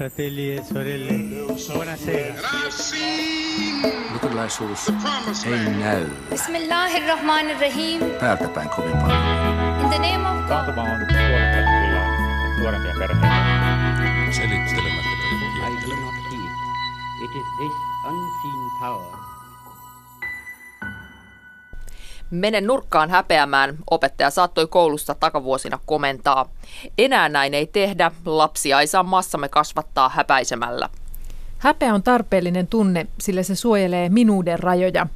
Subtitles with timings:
[0.00, 1.12] fratelli e sorelle,
[1.74, 2.34] buonasera.
[4.12, 4.88] Luterilaisuus
[5.46, 8.00] ei näy Bismillahirrahmanirrahim.
[8.20, 9.80] täältä päin kovin paljon.
[9.80, 10.78] In the name of God.
[10.78, 11.00] On
[12.60, 13.28] nuorempia perheitä.
[14.30, 15.10] Selittelemättä
[15.68, 16.52] I do not heed.
[17.24, 17.72] It is this
[18.04, 19.29] unseen power
[22.30, 26.48] Mene nurkkaan häpeämään, opettaja saattoi koulussa takavuosina komentaa.
[26.98, 30.88] Enää näin ei tehdä, lapsia ei saa massamme kasvattaa häpäisemällä.
[31.58, 35.06] Häpeä on tarpeellinen tunne, sillä se suojelee minuuden rajoja.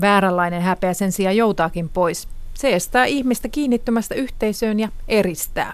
[0.00, 2.28] Vääränlainen häpeä sen sijaan joutaakin pois.
[2.54, 5.72] Se estää ihmistä kiinnittymästä yhteisöön ja eristää.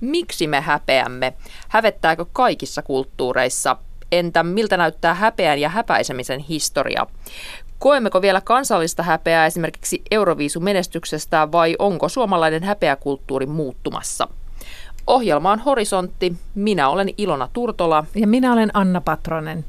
[0.00, 1.34] Miksi me häpeämme?
[1.68, 3.76] Hävettääkö kaikissa kulttuureissa?
[4.12, 7.06] Entä miltä näyttää häpeän ja häpäisemisen historia?
[7.78, 14.28] Koemmeko vielä kansallista häpeää esimerkiksi Euroviisumenestyksestä vai onko suomalainen häpeäkulttuuri muuttumassa?
[15.06, 16.32] Ohjelma on Horisontti.
[16.54, 18.04] Minä olen Ilona Turtola.
[18.14, 19.64] Ja minä olen Anna Patronen.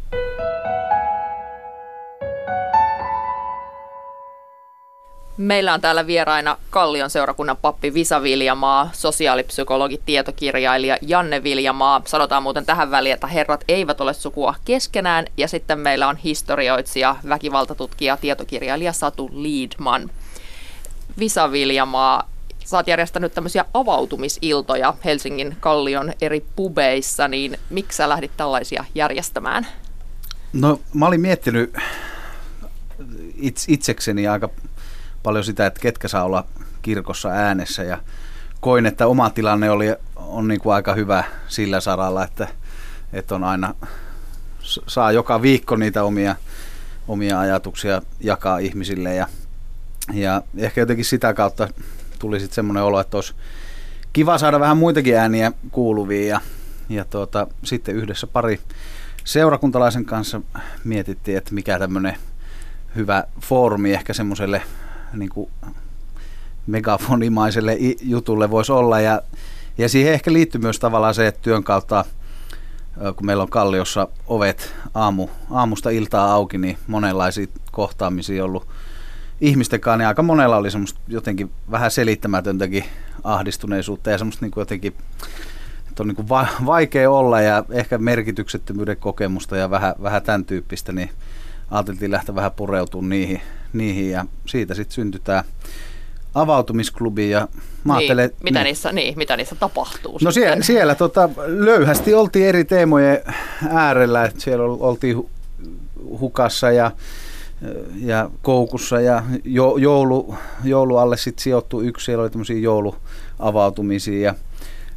[5.40, 12.02] Meillä on täällä vieraina Kallion seurakunnan pappi Visa Viljamaa, sosiaalipsykologi, tietokirjailija Janne Viljamaa.
[12.06, 15.26] Sanotaan muuten tähän väliin, että herrat eivät ole sukua keskenään.
[15.38, 20.10] Ja sitten meillä on historioitsija, väkivaltatutkija, tietokirjailija Satu Liedman.
[21.20, 22.30] Visa Viljamaa,
[22.66, 29.68] sä oot järjestänyt tämmöisiä avautumisiltoja Helsingin Kallion eri pubeissa, niin miksi sä lähdit tällaisia järjestämään?
[30.54, 31.74] No mä olin miettinyt
[33.68, 34.50] itsekseni aika
[35.24, 36.46] paljon sitä, että ketkä saa olla
[36.82, 37.84] kirkossa äänessä.
[37.84, 37.98] Ja
[38.60, 42.48] koin, että oma tilanne oli, on niin kuin aika hyvä sillä saralla, että,
[43.14, 43.76] että on aina,
[44.88, 46.36] saa joka viikko niitä omia,
[47.08, 49.16] omia ajatuksia jakaa ihmisille.
[49.16, 49.28] Ja,
[50.14, 51.68] ja ehkä jotenkin sitä kautta
[52.20, 53.34] tuli sitten semmoinen olo, että olisi
[54.14, 56.28] kiva saada vähän muitakin ääniä kuuluviin.
[56.28, 56.42] Ja,
[56.90, 58.60] ja tuota, sitten yhdessä pari
[59.24, 60.42] seurakuntalaisen kanssa
[60.84, 62.18] mietittiin, että mikä tämmöinen
[62.96, 64.62] hyvä foorumi ehkä semmoiselle
[65.14, 65.52] niin kuin
[66.68, 69.00] megafonimaiselle jutulle voisi olla.
[69.00, 69.22] Ja,
[69.78, 72.06] ja siihen ehkä liittyy myös tavallaan se, että työn kautta,
[73.16, 78.68] kun meillä on Kalliossa ovet aamu, aamusta iltaa auki, niin monenlaisia kohtaamisia ollut
[79.42, 82.84] ihmisten kanssa, niin aika monella oli semmoista jotenkin vähän selittämätöntäkin
[83.24, 84.94] ahdistuneisuutta ja semmoista niin kuin jotenkin,
[85.90, 90.46] että on niin kuin va- vaikea olla ja ehkä merkityksettömyyden kokemusta ja vähän, vähän tämän
[90.46, 91.10] tyyppistä, niin
[91.72, 93.42] ajateltiin lähteä vähän pureutumaan niihin,
[93.74, 95.44] niihin ja siitä sitten syntyi tämä
[96.36, 97.48] avautumisklubi ja
[97.84, 98.12] mä niin,
[98.44, 98.64] mitä, niin.
[98.64, 100.20] Niissä, niin, mitä niissä tapahtuu?
[100.24, 103.22] No siellä, siellä tota, löyhästi oltiin eri teemojen
[103.70, 105.30] äärellä, että siellä oltiin
[106.20, 106.92] hukassa ja,
[108.02, 114.36] ja koukussa ja jo, joulu, joulu alle sitten sijoittui yksi, siellä oli tämmöisiä jouluavautumisia ja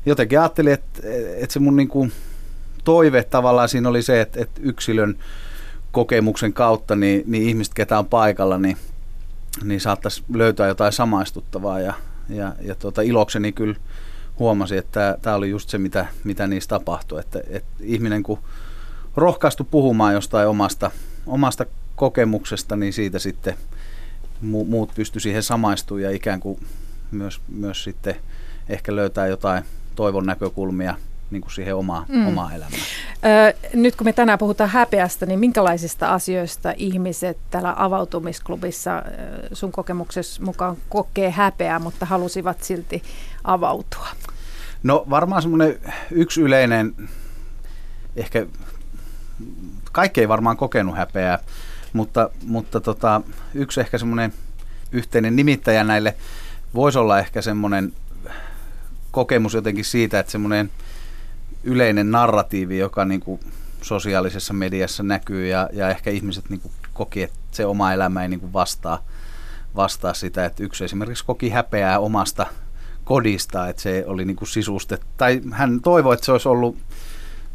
[0.07, 1.01] jotenkin ajattelin, että,
[1.37, 2.09] että se mun niinku
[2.85, 5.19] toive tavallaan siinä oli se, että, että yksilön
[5.93, 8.77] kokemuksen kautta, niin, niin ihmiset, ketä on paikalla, niin,
[9.65, 11.81] niin saattaisi löytää jotain samaistuttavaa.
[11.81, 11.95] Ja,
[12.29, 13.77] ja, ja tuota, ilokseni kyllä
[14.39, 17.21] huomasi, että tämä oli just se, mitä, mitä niissä tapahtui.
[17.21, 18.39] Että, että ihminen kun
[19.17, 20.91] rohkaistui puhumaan jostain omasta,
[21.27, 21.67] omasta
[21.97, 23.55] kokemuksesta, niin siitä sitten
[24.41, 26.61] muut pysty siihen samaistumaan ja ikään kuin
[27.11, 28.15] myös, myös sitten
[28.69, 29.65] ehkä löytää jotain
[29.97, 30.95] toivon näkökulmia–
[31.33, 32.27] niin kuin siihen omaa, mm.
[32.27, 32.83] omaa elämään.
[33.25, 39.03] Öö, nyt kun me tänään puhutaan häpeästä, niin minkälaisista asioista ihmiset täällä avautumisklubissa
[39.53, 43.03] sun kokemuksessa mukaan kokee häpeää, mutta halusivat silti
[43.45, 44.09] avautua?
[44.83, 45.79] No varmaan semmoinen
[46.11, 46.95] yksi yleinen,
[48.17, 48.47] ehkä
[49.93, 51.39] kaikki ei varmaan kokenut häpeää,
[51.93, 53.21] mutta, mutta tota,
[53.55, 54.33] yksi ehkä semmoinen
[54.93, 56.15] yhteinen nimittäjä näille
[56.75, 57.93] voisi olla ehkä semmoinen
[59.11, 60.71] kokemus jotenkin siitä, että semmoinen
[61.65, 63.41] yleinen narratiivi, joka niin kuin
[63.83, 68.29] sosiaalisessa mediassa näkyy ja, ja ehkä ihmiset niin kuin koki, että se oma elämä ei
[68.29, 69.05] niin kuin vastaa,
[69.77, 72.47] vastaa sitä, että yksi esimerkiksi koki häpeää omasta
[73.05, 74.49] kodista, että se oli niin kuin
[75.17, 76.77] tai hän toivoi, että se olisi ollut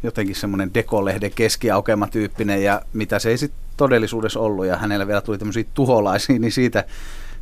[0.02, 5.20] jotenkin semmoinen dekolehden keskiaukema tyyppinen ja mitä se ei sitten todellisuudessa ollut ja hänellä vielä
[5.20, 6.84] tuli tämmöisiä tuholaisia, niin siitä,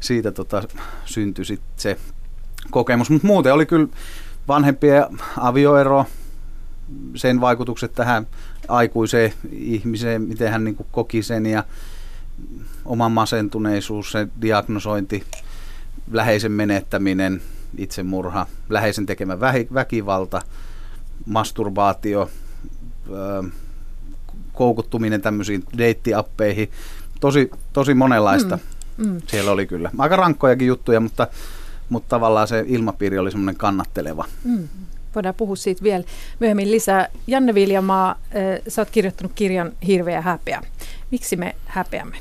[0.00, 0.62] siitä tota,
[1.04, 1.96] syntyi sitten se
[2.70, 3.10] kokemus.
[3.10, 3.88] Mutta muuten oli kyllä
[4.48, 5.04] vanhempien
[5.40, 6.06] avioero,
[7.14, 8.26] sen vaikutukset tähän
[8.68, 11.64] aikuiseen ihmiseen, miten hän niin kuin koki sen ja
[12.84, 15.24] oman masentuneisuus, se diagnosointi,
[16.12, 17.42] läheisen menettäminen,
[17.78, 19.40] itsemurha, läheisen tekemä
[19.74, 20.42] väkivalta,
[21.26, 22.30] masturbaatio,
[24.52, 26.70] koukuttuminen tämmöisiin deittiappeihin.
[27.20, 28.58] Tosi, tosi monenlaista
[28.96, 29.20] mm, mm.
[29.26, 29.90] siellä oli kyllä.
[29.98, 31.26] Aika rankkojakin juttuja, mutta,
[31.88, 34.24] mutta tavallaan se ilmapiiri oli semmoinen kannatteleva.
[34.44, 34.68] Mm.
[35.16, 36.04] Voidaan puhua siitä vielä
[36.40, 37.08] myöhemmin lisää.
[37.26, 38.20] Janne Viljamaa,
[38.68, 40.62] sä oot kirjoittanut kirjan Hirveä häpeä.
[41.10, 42.16] Miksi me häpeämme?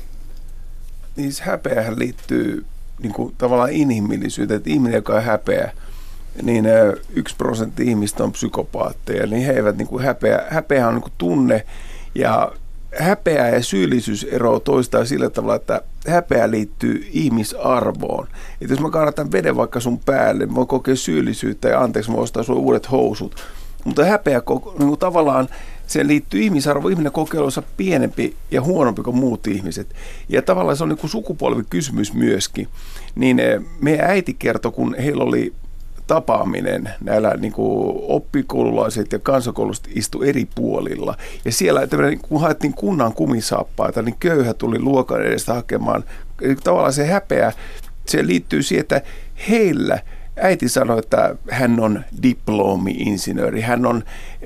[1.16, 2.64] Niin häpeähän liittyy
[3.02, 5.72] niin kuin, tavallaan inhimillisyyteen, että ihminen, joka on häpeä,
[6.42, 6.64] niin
[7.14, 11.12] yksi prosentti ihmistä on psykopaatteja, niin he eivät niin kuin häpeä, häpeä on niin kuin
[11.18, 11.64] tunne
[12.14, 12.52] ja
[13.00, 18.26] häpeä ja syyllisyys eroavat toistaan sillä tavalla, että häpeä liittyy ihmisarvoon.
[18.60, 22.16] Että jos mä kannatan veden vaikka sun päälle, mä voin kokea syyllisyyttä ja anteeksi, mä
[22.16, 23.36] ostaa sulle uudet housut.
[23.84, 24.42] Mutta häpeä
[24.78, 25.48] niin kuin tavallaan
[25.86, 26.88] se liittyy ihmisarvo.
[26.88, 27.40] Ihminen kokee
[27.76, 29.94] pienempi ja huonompi kuin muut ihmiset.
[30.28, 32.68] Ja tavallaan se on niin kuin sukupolvikysymys myöskin.
[33.14, 35.52] Niin eh, meidän äiti kertoi, kun heillä oli
[36.06, 41.16] tapaaminen, näillä niin kuin oppikoululaiset ja kansakoulusta istu eri puolilla.
[41.44, 41.80] Ja siellä,
[42.28, 46.04] kun haettiin kunnan kumisaappaita, niin köyhä tuli luokan edestä hakemaan.
[46.42, 47.52] Eli tavallaan se häpeä,
[48.06, 49.02] se liittyy siihen, että
[49.48, 49.98] heillä
[50.40, 53.60] äiti sanoi, että hän on diplomi-insinööri.
[53.60, 54.04] Hän on,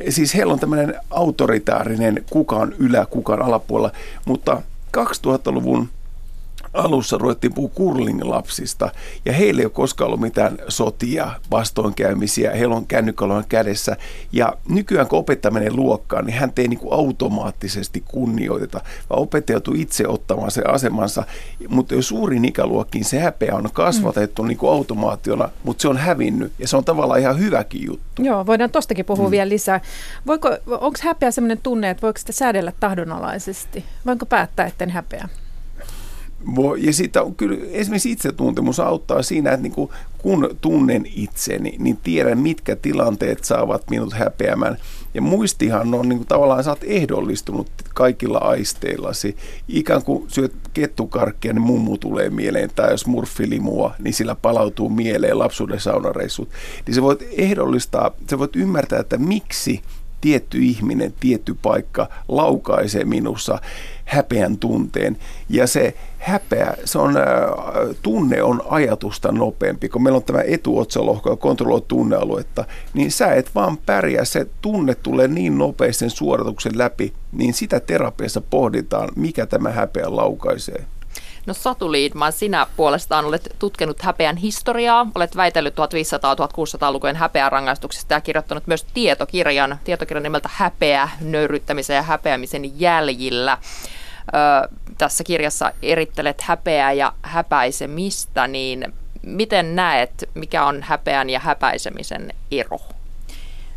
[0.09, 3.93] siis heillä on tämmöinen autoritaarinen kukaan ylä, kukaan alapuolella,
[4.25, 4.63] mutta
[4.99, 5.89] 2000-luvun
[6.75, 8.91] alussa ruvettiin puhua curling-lapsista
[9.25, 13.97] ja heillä ei ole koskaan ollut mitään sotia, vastoinkäymisiä, heillä on kännykkälon kädessä
[14.33, 18.81] ja nykyään kun opettaja menee luokkaan, niin hän ei niin kuin automaattisesti kunnioiteta,
[19.11, 21.25] vaan opettaja joutuu itse ottamaan sen asemansa,
[21.69, 24.49] mutta jos suurin ikäluokkiin se häpeä on kasvatettu mm.
[24.49, 28.23] niin kuin automaationa, mutta se on hävinnyt ja se on tavallaan ihan hyväkin juttu.
[28.23, 29.31] Joo, voidaan tostakin puhua mm.
[29.31, 29.81] vielä lisää.
[30.27, 33.85] Voiko, onko häpeä sellainen tunne, että voiko sitä säädellä tahdonalaisesti?
[34.07, 35.29] Voinko päättää, etten häpeä?
[36.79, 41.97] Ja siitä on kyllä esimerkiksi itsetuntemus auttaa siinä, että niin kuin, kun tunnen itseni, niin
[41.97, 44.77] tiedän, mitkä tilanteet saavat minut häpeämään.
[45.15, 49.37] Ja muistihan on niin kuin, tavallaan, sä oot ehdollistunut kaikilla aisteillasi.
[49.69, 55.39] Ikään kuin syöt kettukarkkia, niin mummu tulee mieleen, tai jos murfilimua, niin sillä palautuu mieleen
[55.39, 56.49] lapsuuden saunareissut.
[56.87, 59.81] Niin sä voit ehdollistaa, sä voit ymmärtää, että miksi
[60.21, 63.59] tietty ihminen, tietty paikka laukaisee minussa
[64.05, 65.17] häpeän tunteen.
[65.49, 67.25] Ja se häpeä, se on, äh,
[68.03, 69.89] tunne on ajatusta nopeampi.
[69.89, 72.65] Kun meillä on tämä etuotsalohko ja kontrolloi tunnealuetta,
[72.95, 74.25] niin sä et vaan pärjää.
[74.25, 80.17] Se tunne tulee niin nopeasti sen suorituksen läpi, niin sitä terapiassa pohditaan, mikä tämä häpeä
[80.17, 80.85] laukaisee.
[81.47, 88.67] No Satu Liidman, sinä puolestaan olet tutkinut häpeän historiaa, olet väitellyt 1500-1600-lukujen häpeärangaistuksista ja kirjoittanut
[88.67, 93.59] myös tietokirjan, tietokirjan nimeltä Häpeä, nöyryttämisen ja häpeämisen jäljillä.
[94.35, 102.33] Ö, tässä kirjassa erittelet häpeää ja häpäisemistä, niin miten näet, mikä on häpeän ja häpäisemisen
[102.51, 102.79] ero?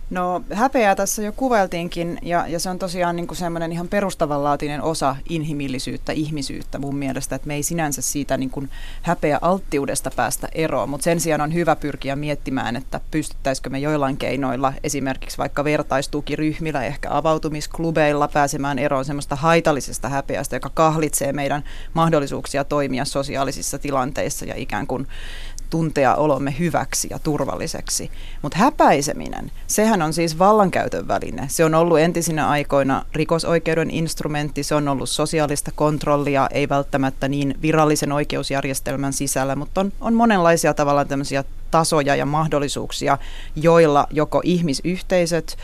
[0.10, 5.16] No häpeää tässä jo kuvailtiinkin ja, ja se on tosiaan niin semmoinen ihan perustavanlaatinen osa
[5.30, 8.70] inhimillisyyttä, ihmisyyttä mun mielestä, että me ei sinänsä siitä niin kuin
[9.02, 14.18] häpeä alttiudesta päästä eroon, mutta sen sijaan on hyvä pyrkiä miettimään, että pystyttäisikö me joillain
[14.18, 21.64] keinoilla, esimerkiksi vaikka vertaistukiryhmillä, ehkä avautumisklubeilla pääsemään eroon semmoista haitallisesta häpeästä, joka kahlitsee meidän
[21.94, 25.08] mahdollisuuksia toimia sosiaalisissa tilanteissa ja ikään kuin
[25.74, 28.12] tuntea olomme hyväksi ja turvalliseksi.
[28.42, 31.46] Mutta häpäiseminen, sehän on siis vallankäytön väline.
[31.48, 37.56] Se on ollut entisinä aikoina rikosoikeuden instrumentti, se on ollut sosiaalista kontrollia, ei välttämättä niin
[37.62, 43.18] virallisen oikeusjärjestelmän sisällä, mutta on, on monenlaisia tavallaan tämmöisiä tasoja ja mahdollisuuksia,
[43.56, 45.58] joilla joko ihmisyhteisöt,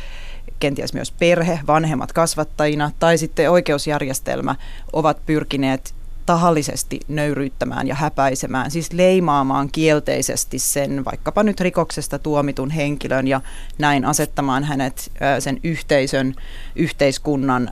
[0.60, 4.56] kenties myös perhe, vanhemmat kasvattajina tai sitten oikeusjärjestelmä
[4.94, 5.99] ovat pyrkineet
[6.30, 13.42] tahallisesti nöyryyttämään ja häpäisemään, siis leimaamaan kielteisesti sen vaikkapa nyt rikoksesta tuomitun henkilön ja
[13.78, 16.36] näin asettamaan hänet sen yhteisön,
[16.76, 17.72] yhteiskunnan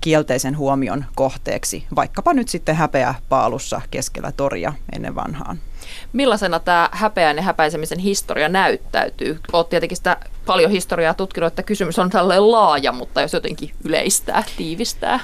[0.00, 5.58] kielteisen huomion kohteeksi, vaikkapa nyt sitten häpeä paalussa keskellä toria ennen vanhaan.
[6.12, 9.40] Millaisena tämä häpeän ja häpäisemisen historia näyttäytyy?
[9.52, 14.44] Olet tietenkin sitä paljon historiaa tutkinut, että kysymys on tällainen laaja, mutta jos jotenkin yleistää,
[14.56, 15.20] tiivistää.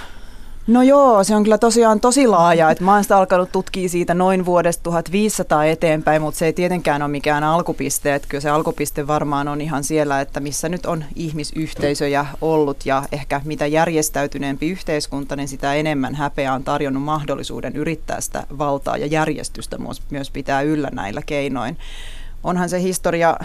[0.66, 2.70] No joo, se on kyllä tosiaan tosi laaja.
[2.70, 7.02] Että mä oon sitä alkanut tutkia siitä noin vuodesta 1500 eteenpäin, mutta se ei tietenkään
[7.02, 8.14] ole mikään alkupiste.
[8.14, 13.02] Että kyllä se alkupiste varmaan on ihan siellä, että missä nyt on ihmisyhteisöjä ollut ja
[13.12, 19.06] ehkä mitä järjestäytyneempi yhteiskunta, niin sitä enemmän häpeä on tarjonnut mahdollisuuden yrittää sitä valtaa ja
[19.06, 19.76] järjestystä
[20.10, 21.78] myös pitää yllä näillä keinoin.
[22.44, 23.36] Onhan se historia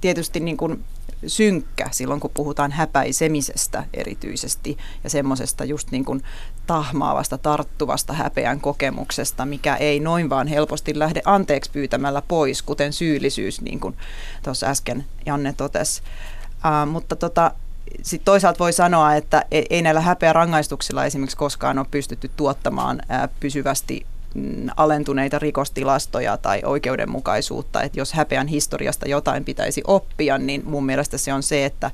[0.00, 0.84] tietysti niin kuin
[1.26, 6.22] synkkä silloin, kun puhutaan häpäisemisestä erityisesti ja semmoisesta just niin kuin
[6.66, 13.60] tahmaavasta, tarttuvasta häpeän kokemuksesta, mikä ei noin vaan helposti lähde anteeksi pyytämällä pois, kuten syyllisyys,
[13.60, 13.96] niin kuin
[14.42, 16.02] tuossa äsken Janne totesi.
[16.56, 17.50] Uh, mutta tota,
[18.02, 23.02] sitten toisaalta voi sanoa, että ei näillä häpeä rangaistuksilla esimerkiksi koskaan ole pystytty tuottamaan
[23.40, 24.06] pysyvästi
[24.76, 27.82] alentuneita rikostilastoja tai oikeudenmukaisuutta.
[27.82, 31.90] Että jos häpeän historiasta jotain pitäisi oppia, niin mun mielestä se on se, että,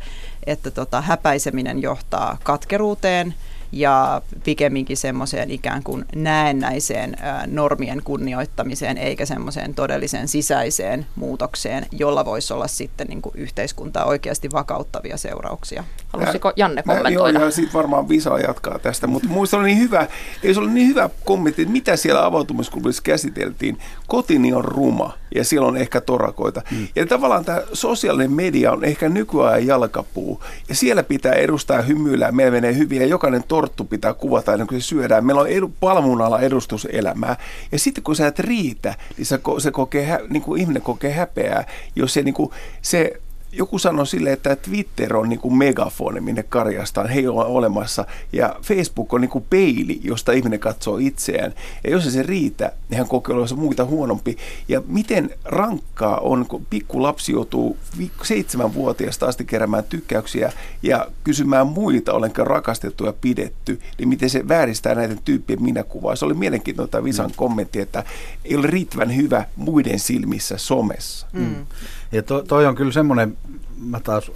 [0.47, 3.35] että tota, häpäiseminen johtaa katkeruuteen–
[3.73, 12.52] ja pikemminkin semmoiseen ikään kuin näennäiseen normien kunnioittamiseen eikä semmoiseen todelliseen sisäiseen muutokseen, jolla voisi
[12.52, 15.85] olla sitten niin kuin yhteiskuntaa oikeasti vakauttavia seurauksia.
[16.09, 17.38] Halusiko Janne kommentoida?
[17.38, 20.07] Joo, ja sitten varmaan Visa jatkaa tästä, mutta muista oli niin hyvä,
[20.43, 23.79] ei se oli niin hyvä kommentti, että mitä siellä avautumisklubissa käsiteltiin.
[24.07, 26.62] Kotini on ruma ja siellä on ehkä torakoita.
[26.71, 26.88] Mm.
[26.97, 32.52] Ja tavallaan tämä sosiaalinen media on ehkä nykyajan jalkapuu ja siellä pitää edustaa hymyillä, meillä
[32.52, 35.25] menee hyvin ja jokainen torttu pitää kuvata ennen kuin se syödään.
[35.25, 37.37] Meillä on edu, palmunalla edustuselämää
[37.73, 41.66] ja sitten kun sä et riitä, niin se, se kokee, niin kuin ihminen kokee häpeää,
[41.97, 42.50] jos se, niin kuin,
[42.83, 43.21] se
[43.53, 48.57] joku sanoi sille, että Twitter on niin kuin megafoni, minne karjastaan, he on olemassa, ja
[48.63, 51.55] Facebook on niin kuin peili, josta ihminen katsoo itseään.
[51.85, 54.37] Ja jos se riitä, niin hän kokee olevansa muita huonompi.
[54.69, 57.77] Ja miten rankkaa on, kun pikku lapsi joutuu
[58.23, 64.95] seitsemänvuotiaasta asti keräämään tykkäyksiä ja kysymään muita, olenko rakastettu ja pidetty, niin miten se vääristää
[64.95, 66.17] näiden tyyppien minäkuvaa.
[66.17, 67.37] Se oli mielenkiintoista Visan mm.
[67.37, 68.05] kommentti, että
[68.45, 71.27] ei ole riittävän hyvä muiden silmissä somessa.
[71.33, 71.67] Mm.
[72.12, 73.37] Ja to, toi on kyllä semmoinen,
[73.85, 74.31] mä taas,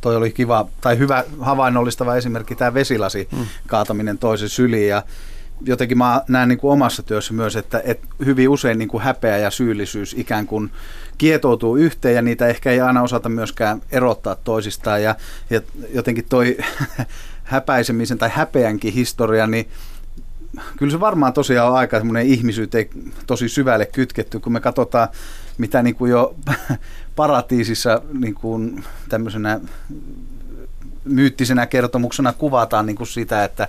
[0.00, 3.46] toi oli kiva tai hyvä havainnollistava esimerkki, tämä vesilasi mm.
[3.66, 5.02] kaataminen toisen syliin ja
[5.62, 9.38] jotenkin mä näen niin kuin omassa työssä myös, että, että hyvin usein niin kuin häpeä
[9.38, 10.70] ja syyllisyys ikään kuin
[11.18, 15.16] kietoutuu yhteen ja niitä ehkä ei aina osata myöskään erottaa toisistaan ja,
[15.50, 15.60] ja
[15.94, 16.56] jotenkin toi
[17.44, 19.68] häpäisemisen tai häpeänkin historia, niin
[20.76, 22.88] kyllä se varmaan tosiaan on aika semmoinen ihmisyyteen
[23.26, 25.08] tosi syvälle kytketty, kun me katsotaan,
[25.58, 26.34] mitä niin kuin jo
[27.20, 29.60] paratiisissa niin kuin tämmöisenä
[31.04, 33.68] myyttisenä kertomuksena kuvataan niin kuin sitä, että,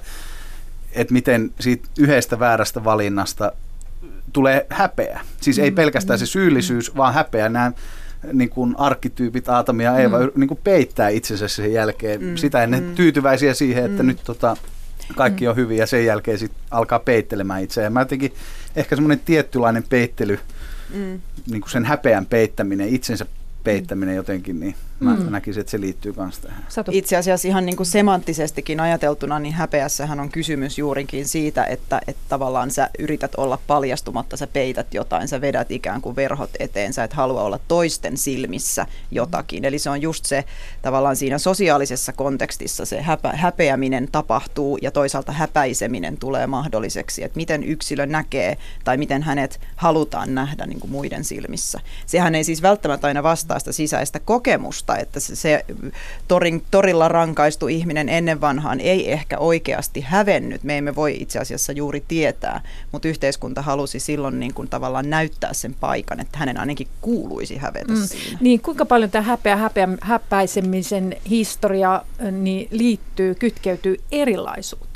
[0.92, 3.52] että miten siitä yhdestä väärästä valinnasta
[4.34, 5.22] tulee häpeä.
[5.42, 7.50] Siis ei mm, pelkästään se mm, syyllisyys, vaan häpeä.
[7.50, 7.72] Nämä
[8.34, 10.32] niin kuin arkkityypit Aatami ja Eeva mm.
[10.36, 12.24] niin kuin peittää itsensä sen jälkeen.
[12.24, 12.36] Mm.
[12.36, 12.96] Sitä ennen mm.
[12.96, 14.08] tyytyväisiä siihen, että mm.
[14.08, 14.58] nyt tota,
[15.16, 17.94] kaikki on hyvin ja sen jälkeen sit alkaa peittelemään itseään.
[17.94, 18.34] Mä jotenkin
[18.76, 20.40] ehkä semmoinen tiettylainen peittely,
[20.94, 21.22] mm.
[21.50, 23.26] niin kuin sen häpeän peittäminen, itsensä
[23.64, 25.32] peittäminen jotenkin, niin mä mm.
[25.32, 26.66] näkisin, että se liittyy myös tähän.
[26.70, 26.92] Satu.
[26.94, 32.22] Itse asiassa ihan niin kuin semanttisestikin ajateltuna, niin häpeässähän on kysymys juurikin siitä, että, että
[32.30, 37.04] tavallaan sä yrität olla paljastumatta, sä peität jotain, sä vedät ikään kuin verhot eteen, sä
[37.04, 39.66] et halua olla toisten silmissä jotakin.
[39.66, 40.44] Eli se on just se
[40.82, 47.64] tavallaan siinä sosiaalisessa kontekstissa se häpä, häpeäminen tapahtuu ja toisaalta häpäiseminen tulee mahdolliseksi, että miten
[47.64, 51.80] yksilö näkee tai miten hänet halutaan nähdä niin kuin muiden silmissä.
[52.06, 55.66] Sehän ei siis välttämättä aina vastaa sitä sisäistä kokemusta, totta, että se, se
[56.28, 60.64] torin, torilla rankaistu ihminen ennen vanhaan ei ehkä oikeasti hävennyt.
[60.64, 65.54] Me emme voi itse asiassa juuri tietää, mutta yhteiskunta halusi silloin niin kuin tavallaan näyttää
[65.54, 68.06] sen paikan, että hänen ainakin kuuluisi hävetä mm.
[68.06, 68.38] siinä.
[68.42, 74.91] Niin, kuinka paljon tämä häpeä, häpeä häpäisemisen historia niin liittyy, kytkeytyy erilaisuuteen?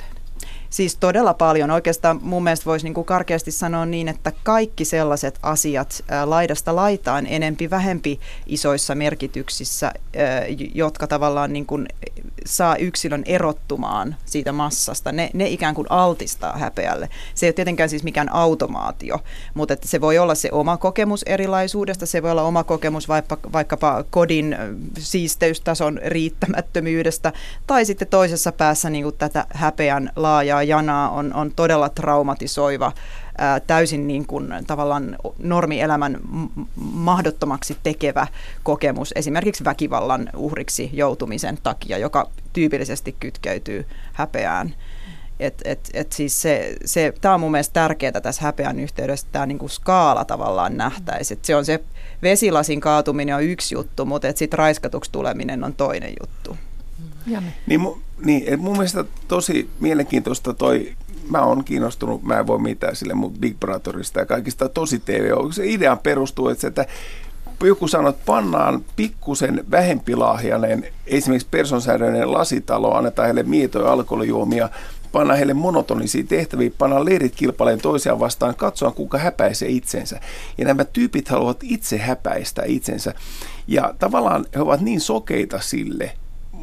[0.76, 1.72] Siis todella paljon.
[1.72, 7.70] Oikeastaan mun mielestä voisi niin karkeasti sanoa niin, että kaikki sellaiset asiat laidasta laitaan enempi
[7.70, 9.92] vähempi isoissa merkityksissä,
[10.74, 11.88] jotka tavallaan niin kuin
[12.46, 17.10] saa yksilön erottumaan siitä massasta, ne, ne ikään kuin altistaa häpeälle.
[17.36, 19.20] Se ei ole tietenkään siis mikään automaatio,
[19.54, 23.38] mutta että se voi olla se oma kokemus erilaisuudesta, se voi olla oma kokemus vaikka,
[23.54, 24.58] vaikkapa kodin
[25.00, 27.34] siisteystason riittämättömyydestä,
[27.68, 32.92] tai sitten toisessa päässä niin kuin tätä häpeän laajaa janaa on, on todella traumatisoiva,
[33.38, 36.20] ää, täysin niin kuin, tavallaan normielämän
[36.76, 38.28] mahdottomaksi tekevä
[38.64, 44.76] kokemus esimerkiksi väkivallan uhriksi joutumisen takia, joka tyypillisesti kytkeytyy häpeään.
[45.40, 49.46] Et, et, et siis se, se, tämä on mun mielestä tärkeää tässä häpeän yhteydessä, tämä
[49.46, 51.40] niinku skaala tavallaan nähtäisi.
[51.42, 51.84] se on se
[52.22, 56.58] vesilasin kaatuminen on yksi juttu, mutta sitten raiskatuksi tuleminen on toinen juttu.
[57.68, 60.94] Niin, mu, niin, mun mielestä tosi mielenkiintoista toi,
[61.30, 65.30] mä oon kiinnostunut, mä en voi mitään sille mun Big Brotherista ja kaikista tosi TV.
[65.52, 66.86] Se idea perustuu, että, se, että
[67.64, 74.70] joku sanoo, että pannaan pikkusen vähempilahjainen, esimerkiksi personsäädöinen lasitalo, annetaan heille mietoja alkoholijuomia,
[75.12, 80.20] panna heille monotonisia tehtäviä, panna leirit kilpailemaan toisiaan vastaan, katsoa kuka häpäisee itsensä.
[80.58, 83.14] Ja nämä tyypit haluavat itse häpäistä itsensä.
[83.68, 86.12] Ja tavallaan he ovat niin sokeita sille,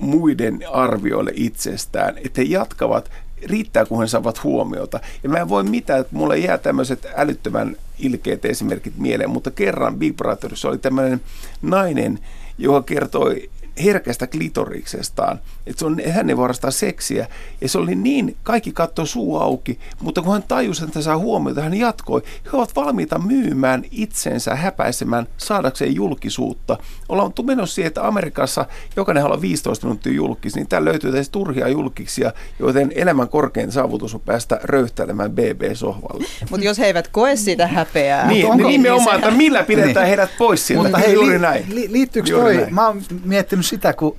[0.02, 3.10] muiden arvioille itsestään, että he jatkavat,
[3.44, 5.00] riittää kun he saavat huomiota.
[5.22, 9.96] Ja mä en voi mitään, että mulle jää tämmöiset älyttömän ilkeät esimerkit mieleen, mutta kerran
[9.96, 11.20] Big Brotherissa oli tämmöinen
[11.62, 12.18] nainen,
[12.58, 13.50] joka kertoi
[13.84, 17.26] herkästä klitoriksestaan, että se on, hän ei voi harrastaa seksiä.
[17.60, 21.62] Ja se oli niin, kaikki katsoi suu auki, mutta kun hän tajusi, että saa huomiota,
[21.62, 22.22] hän jatkoi.
[22.44, 26.78] He ovat valmiita myymään itsensä häpäisemään saadakseen julkisuutta.
[27.08, 31.68] Ollaan menossa siihen, että Amerikassa jokainen haluaa 15 minuuttia julkis, niin täällä löytyy tässä turhia
[31.68, 36.24] julkisia, joten elämän korkein saavutus on päästä röyhtäilemään BB-sohvalle.
[36.50, 38.26] Mutta jos he eivät koe sitä häpeää.
[38.26, 40.06] Niin, onko- nimenomaan, niin että millä pidetään Niin.
[40.06, 40.82] heidät pois sieltä.
[40.82, 41.64] Mutta hei, juuri li, näin.
[41.68, 42.74] Li, liittyykö Juuri toi, näin.
[42.74, 44.16] mä oon miettinyt sitä, kun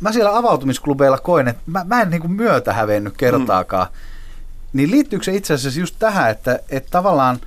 [0.00, 3.86] mä siellä avautumisklubeilla koin, että mä, mä en niin kuin myötä hävennyt kertaakaan.
[3.86, 3.96] Mm.
[4.72, 7.40] Niin liittyykö se itse asiassa just tähän, että, että tavallaan,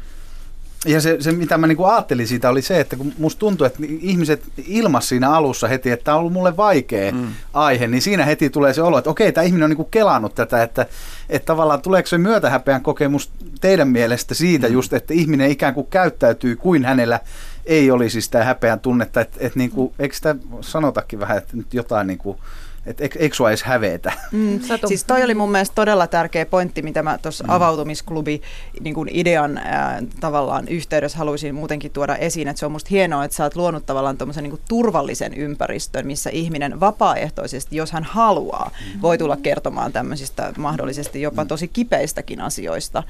[0.86, 3.68] ja se, se mitä mä niin kuin ajattelin siitä oli se, että kun musta tuntuu,
[3.68, 7.28] että ihmiset ilmas siinä alussa heti, että tämä on ollut mulle vaikea mm.
[7.54, 10.36] aihe, niin siinä heti tulee se olo, että okei, tämä ihminen on niin kuin kelannut
[10.36, 10.86] tätä, että,
[11.30, 14.74] että tavallaan tuleeko se myötähäpeän kokemus teidän mielestä siitä mm.
[14.74, 17.20] just, että ihminen ikään kuin käyttäytyy kuin hänellä
[17.66, 21.74] ei olisi sitä häpeän tunnetta, että, että niin kuin, eikö sitä sanotakin vähän, että nyt
[21.74, 22.38] jotain niin kuin,
[22.86, 24.14] että eikö, eikö sua edes hävetä?
[24.32, 27.50] Mm, siis toi oli mun mielestä todella tärkeä pointti, mitä mä tuossa mm.
[27.50, 28.42] avautumisklubi
[28.80, 33.26] niin kuin idean ää, tavallaan yhteydessä haluaisin muutenkin tuoda esiin, että se on musta hienoa,
[33.26, 38.72] että sä oot luonut tavallaan tommosen niin turvallisen ympäristön, missä ihminen vapaaehtoisesti, jos hän haluaa,
[39.02, 43.04] voi tulla kertomaan tämmöisistä mahdollisesti jopa tosi kipeistäkin asioista.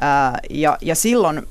[0.00, 1.46] Ää, ja, ja silloin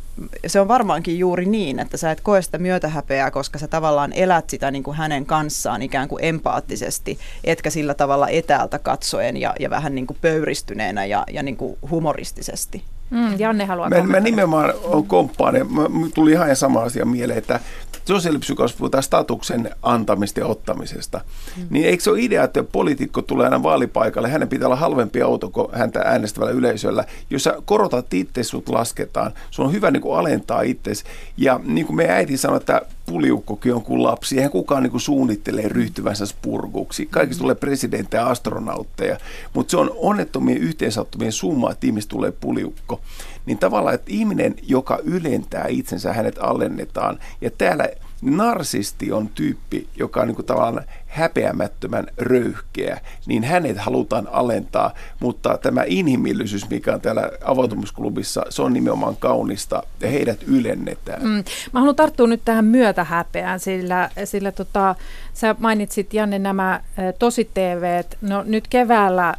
[0.48, 4.50] se on varmaankin juuri niin, että sä et koe sitä myötähäpeää, koska sä tavallaan elät
[4.50, 9.70] sitä niin kuin hänen kanssaan ikään kuin empaattisesti, etkä sillä tavalla etäältä katsoen ja, ja
[9.70, 12.84] vähän niin kuin pöyristyneenä ja, ja niin kuin humoristisesti.
[13.14, 15.82] Mm, Janne haluaa Mä, mä nimenomaan on komppaan, ja mä
[16.14, 17.60] tuli ihan sama asia mieleen, että
[18.06, 21.22] sosiaalipsykologi puhutaan statuksen antamista ja ottamisesta.
[21.58, 21.68] Mm.
[21.70, 25.50] Niin eikö se ole idea, että poliitikko tulee aina vaalipaikalle, hänen pitää olla halvempi auto
[25.50, 27.06] kuin häntä äänestävällä yleisöllä.
[27.30, 29.32] Jos sä korotat itse, sut lasketaan.
[29.52, 31.04] Sun on hyvä niin kuin alentaa itsesi.
[31.38, 34.38] Ja niin kuin meidän äiti sanoi, että puliukkokin on kuin lapsi.
[34.38, 37.06] Eihän kukaan niin kuin suunnittelee ryhtyvänsä spurguksi.
[37.06, 39.18] Kaikista tulee presidenttejä ja astronautteja.
[39.54, 43.02] Mutta se on onnettomien yhteensattumien summa, että ihmistä tulee puliukko.
[43.46, 47.20] Niin tavallaan, että ihminen, joka ylentää itsensä, hänet alennetaan.
[47.42, 47.90] Ja täällä
[48.22, 50.84] narsisti on tyyppi, joka on niin kuin tavallaan
[51.14, 58.74] häpeämättömän röyhkeä, niin hänet halutaan alentaa, mutta tämä inhimillisyys, mikä on täällä avautumisklubissa, se on
[58.74, 61.24] nimenomaan kaunista ja heidät ylennetään.
[61.24, 61.44] Mm.
[61.74, 64.96] Mä haluan tarttua nyt tähän myötähäpeään, sillä, sillä tota,
[65.34, 66.82] sä mainitsit Janne nämä
[67.20, 68.04] tosi TV.
[68.22, 69.34] No nyt keväällä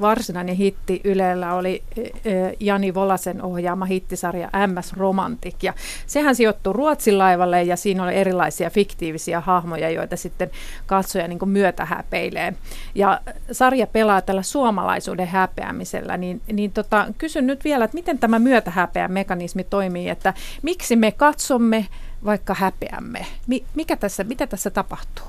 [0.00, 1.82] varsinainen hitti Ylellä oli
[2.60, 5.54] Jani Volasen ohjaama hittisarja MS Romantic.
[5.62, 5.74] Ja
[6.06, 10.50] sehän sijoittuu Ruotsin laivalle ja siinä oli erilaisia fiktiivisiä hahmoja, joita sitten
[10.86, 12.54] katsoja niin myötähäpeilee.
[12.94, 13.20] Ja
[13.52, 19.12] sarja pelaa tällä suomalaisuuden häpeämisellä, niin, niin tota, kysyn nyt vielä, että miten tämä myötähäpeän
[19.12, 21.86] mekanismi toimii, että miksi me katsomme
[22.24, 23.26] vaikka häpeämme?
[23.46, 25.26] Mi- mikä tässä, mitä tässä tapahtuu?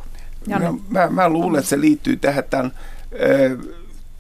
[0.48, 0.74] Janne.
[0.90, 2.72] Mä, mä, luulen, että se liittyy tähän tämän,
[3.14, 3.58] ö,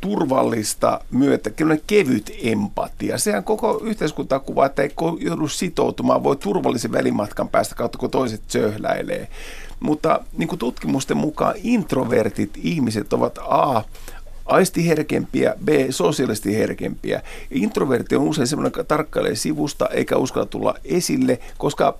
[0.01, 1.49] turvallista myötä,
[1.87, 3.17] kevyt empatia.
[3.17, 8.41] Sehän koko yhteiskunta kuvaa, että ei joudu sitoutumaan, voi turvallisen välimatkan päästä kautta, kun toiset
[8.47, 9.27] söhläilee.
[9.79, 13.81] Mutta niin kuin tutkimusten mukaan introvertit ihmiset ovat A,
[14.45, 17.21] aistiherkempiä, B, sosiaalisesti herkempiä.
[17.51, 21.97] Introvertti on usein sellainen, joka tarkkailee sivusta eikä uskalla tulla esille, koska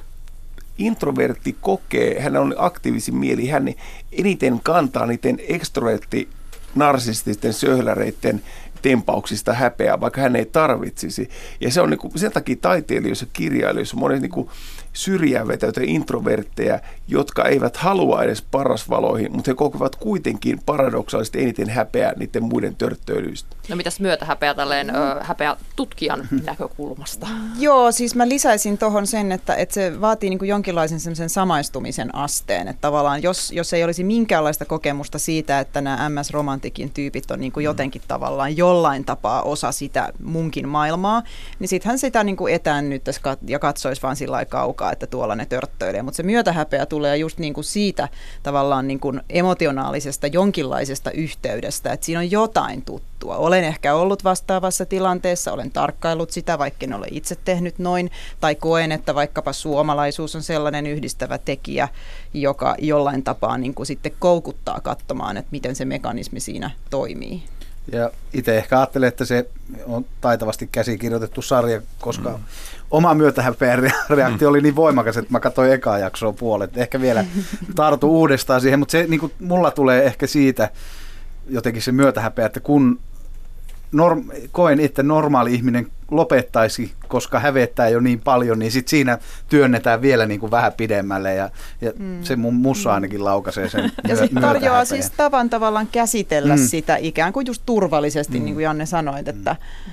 [0.78, 3.74] introvertti kokee, hän on aktiivisin mieli, hän
[4.12, 6.30] eniten kantaa niiden ekstrovertti
[6.76, 8.42] narsististen söhläreiden
[8.82, 11.30] tempauksista häpeää, vaikka hän ei tarvitsisi.
[11.62, 14.50] Ja se on niin kuin, sen takia taiteilijoissa, kirjailijoissa, monet niin kuin
[14.98, 22.14] syrjään vetäytyjä introvertteja, jotka eivät halua edes parasvaloihin, mutta he kokevat kuitenkin paradoksaalisesti eniten häpeää
[22.18, 23.56] niiden muiden törttöilyistä.
[23.70, 27.28] No mitäs myötähäpeä tälleen ö, häpeä tutkijan näkökulmasta?
[27.60, 32.16] Joo, siis mä lisäisin tuohon sen, että, että se vaatii niin kuin jonkinlaisen semmoisen samaistumisen
[32.16, 32.68] asteen.
[32.68, 37.52] Että tavallaan jos, jos ei olisi minkäänlaista kokemusta siitä, että nämä MS-romantikin tyypit on niin
[37.52, 41.24] kuin jotenkin tavallaan jollain tapaa osa sitä munkin maailmaa,
[41.60, 45.46] niin sittenhän sitä niin kuin etäännyttäisi kat- ja katsoisi vaan sillä kaukaa, että tuolla ne
[45.46, 46.02] törttöilee.
[46.02, 48.10] Mutta se myötähäpeä tulee just niin kuin siitä
[48.44, 53.38] tavallaan niin kuin emotionaalisesta jonkinlaisesta yhteydestä, että siinä on jotain tuttua.
[53.38, 58.56] Olen ehkä ollut vastaavassa tilanteessa, olen tarkkaillut sitä, vaikka en ole itse tehnyt noin, tai
[58.56, 61.88] koen, että vaikkapa suomalaisuus on sellainen yhdistävä tekijä,
[62.34, 67.57] joka jollain tapaa niin kuin sitten koukuttaa katsomaan, että miten se mekanismi siinä toimii.
[67.92, 69.50] Ja itse ehkä ajattelen, että se
[69.86, 72.44] on taitavasti käsikirjoitettu sarja, koska mm.
[72.92, 74.50] oma myötähäpeän rea- reaktio mm.
[74.50, 76.78] oli niin voimakas, että mä katsoin ekaa jaksoa puolet.
[76.78, 77.26] Ehkä vielä
[77.76, 80.70] tartu uudestaan siihen, mutta se niin kuin, mulla tulee ehkä siitä
[81.50, 83.00] jotenkin se myötähäpeä, että kun
[83.92, 89.18] norm, koen, että normaali ihminen lopettaisi, koska hävettää jo niin paljon, niin sit siinä
[89.50, 91.50] työnnetään vielä niin kuin vähän pidemmälle ja,
[91.82, 92.24] ja mm.
[92.24, 96.62] se mun mussa ainakin laukaisee sen Ja sitten tarjoaa siis tavan tavallaan käsitellä mm.
[96.68, 98.46] sitä ikään kuin just turvallisesti, mm.
[98.46, 99.92] niin kuin Janne sanoit, että mm.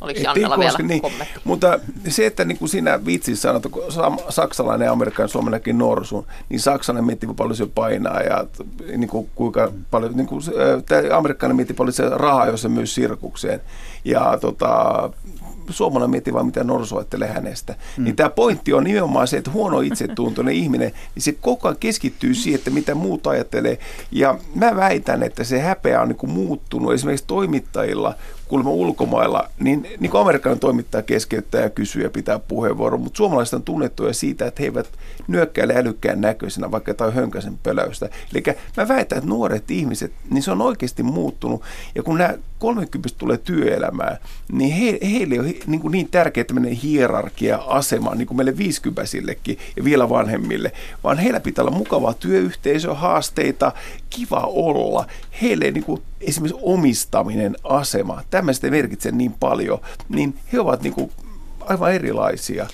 [0.00, 1.40] Oliko Et Jannella vielä niin, kommentti?
[1.44, 3.82] Mutta se, että niin kuin siinä vitsissä sanot, kun
[4.28, 8.44] saksalainen ja amerikkalainen suomalainenkin norsun, niin saksalainen miettii paljon se painaa ja
[8.96, 10.42] niin kuin, kuinka paljon, niin kuin,
[11.16, 13.60] amerikkalainen miettii paljon se rahaa, jos se myy sirkukseen.
[14.04, 15.10] Ja tota,
[15.70, 17.74] suomalainen miettii vaan, mitä norsu ajattelee hänestä.
[17.96, 18.04] Mm.
[18.04, 22.34] Niin tämä pointti on nimenomaan se, että huono itsetuntoinen ihminen, niin se koko ajan keskittyy
[22.34, 23.78] siihen, että mitä muut ajattelee.
[24.12, 28.14] Ja mä väitän, että se häpeä on niin kuin muuttunut esimerkiksi toimittajilla,
[28.48, 33.54] kuulemma ulkomailla, niin, niin kuin amerikkalainen toimittaja keskeyttää ja kysyy ja pitää puheenvuoron, mutta suomalaiset
[33.54, 34.88] on tunnettuja siitä, että he eivät
[35.28, 38.08] nyökkäile älykkään näköisenä, vaikka jotain hönkäsen pöläystä.
[38.32, 38.42] Eli
[38.76, 41.62] mä väitän, että nuoret ihmiset, niin se on oikeasti muuttunut.
[41.94, 44.16] Ja kun nämä 30 tulee työelämään,
[44.52, 49.02] niin he, heille on niin, kuin niin tärkeä tämmöinen hierarkia-asema, niin kuin meille 50
[49.76, 50.72] ja vielä vanhemmille,
[51.04, 53.72] vaan heillä pitää olla mukavaa työyhteisö, haasteita,
[54.10, 55.06] kiva olla.
[55.42, 60.94] Heille niin kuin esimerkiksi omistaminen, asema, tämmöiset ei merkitse niin paljon, niin he ovat niin
[60.94, 61.12] kuin
[61.60, 62.66] aivan erilaisia.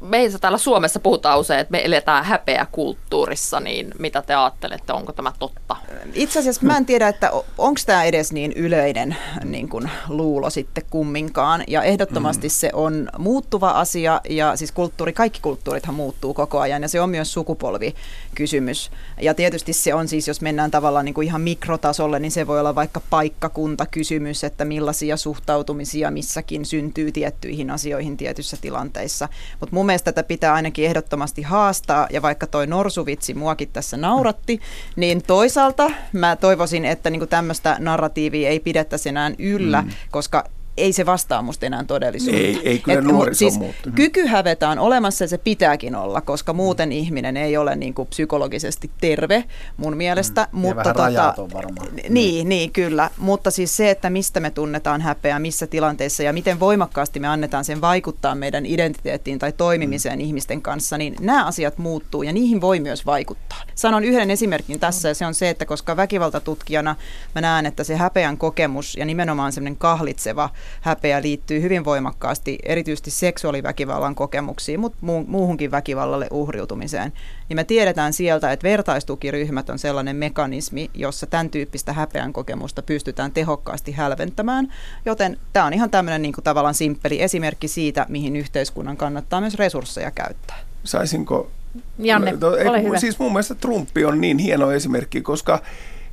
[0.00, 5.32] Meissä täällä Suomessa puhutaan usein, että me eletään häpeäkulttuurissa, niin mitä te ajattelette, onko tämä
[5.38, 5.76] totta?
[6.14, 10.84] Itse asiassa mä en tiedä, että onko tämä edes niin yleinen niin kun, luulo sitten
[10.90, 11.64] kumminkaan.
[11.68, 12.50] Ja ehdottomasti mm.
[12.50, 17.10] se on muuttuva asia ja siis kulttuuri, kaikki kulttuurithan muuttuu koko ajan ja se on
[17.10, 18.90] myös sukupolvikysymys.
[19.20, 22.60] Ja tietysti se on siis, jos mennään tavallaan niin kuin ihan mikrotasolle, niin se voi
[22.60, 29.28] olla vaikka paikkakuntakysymys, että millaisia suhtautumisia missäkin syntyy tiettyihin asioihin tietyissä tilanteissa.
[29.60, 34.60] Mutta mun mielestä tätä pitää ainakin ehdottomasti haastaa ja vaikka toi norsuvitsi muakin tässä nauratti,
[34.96, 39.90] niin toisaalta mä toivoisin, että niinku tämmöistä narratiivia ei pidettäisi enää yllä, mm.
[40.10, 40.44] koska
[40.78, 42.38] ei se vastaa musta enää todellisuutta.
[42.40, 43.96] Ei- ei kyllä Et nuoriso siis muuttunut.
[43.96, 48.08] Kyky hävetä on olemassa ja se pitääkin olla, koska muuten ihminen ei ole niin kuin
[48.08, 49.44] psykologisesti terve
[49.76, 50.48] mun mielestä.
[50.52, 50.58] Mm.
[50.58, 51.88] Mutta vähän rajaton varmaan.
[52.08, 53.10] Niin, niin, kyllä.
[53.18, 57.64] Mutta siis se, että mistä me tunnetaan häpeä, missä tilanteissa ja miten voimakkaasti me annetaan
[57.64, 60.24] sen vaikuttaa meidän identiteettiin tai toimimiseen mm.
[60.24, 63.62] ihmisten kanssa, niin nämä asiat muuttuu ja niihin voi myös vaikuttaa.
[63.74, 66.96] Sanon yhden esimerkin tässä ja se on se, että koska väkivaltatutkijana
[67.34, 70.50] mä näen, että se häpeän kokemus ja nimenomaan semmoinen kahlitseva
[70.80, 77.12] häpeä liittyy hyvin voimakkaasti erityisesti seksuaaliväkivallan kokemuksiin, mutta muuhunkin väkivallalle uhriutumiseen.
[77.48, 83.32] Niin me tiedetään sieltä, että vertaistukiryhmät on sellainen mekanismi, jossa tämän tyyppistä häpeän kokemusta pystytään
[83.32, 84.72] tehokkaasti hälventämään.
[85.04, 89.54] Joten tämä on ihan tämmöinen niin kuin tavallaan simppeli esimerkki siitä, mihin yhteiskunnan kannattaa myös
[89.54, 90.58] resursseja käyttää.
[90.84, 91.50] Saisinko
[91.98, 92.98] Janne, No, ei, ole hyvä.
[92.98, 95.62] Siis mun mielestä Trumpi on niin hieno esimerkki, koska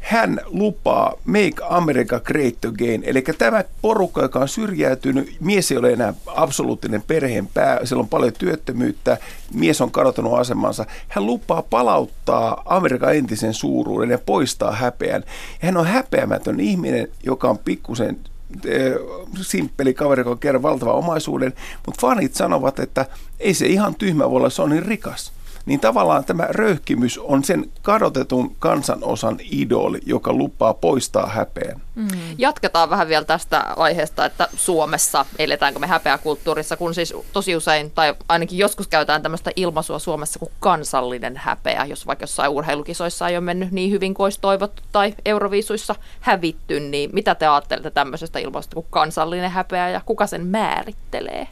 [0.05, 5.93] hän lupaa Make America Great Again, eli tämä porukka, joka on syrjäytynyt, mies ei ole
[5.93, 9.17] enää absoluuttinen perheen pää, siellä on paljon työttömyyttä,
[9.53, 15.23] mies on kadottanut asemansa, hän lupaa palauttaa Amerikan entisen suuruuden ja poistaa häpeän.
[15.61, 18.17] Ja hän on häpeämätön ihminen, joka on pikkusen
[18.65, 18.93] eh,
[19.41, 21.53] simppeli kaveri, joka kerran valtavan omaisuuden,
[21.85, 23.05] mutta fanit sanovat, että
[23.39, 25.34] ei se ihan tyhmä voi olla, se on niin rikas.
[25.65, 31.81] Niin tavallaan tämä röyhkimys on sen kadotetun kansanosan idoli, joka lupaa poistaa häpeän.
[31.95, 32.07] Mm.
[32.37, 38.15] Jatketaan vähän vielä tästä aiheesta, että Suomessa eletäänkö me häpeäkulttuurissa, kun siis tosi usein, tai
[38.29, 43.43] ainakin joskus käytetään tämmöistä ilmaisua Suomessa kuin kansallinen häpeä, jos vaikka jossain urheilukisoissa ei ole
[43.43, 48.73] mennyt niin hyvin kuin olisi toivottu tai Euroviisuissa hävitty, niin mitä te ajattelette tämmöisestä ilmaisusta
[48.73, 51.47] kuin kansallinen häpeä ja kuka sen määrittelee?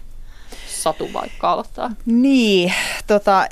[0.83, 1.91] Satu vaikka aloittaa.
[2.05, 2.73] Niin,
[3.07, 3.47] tota,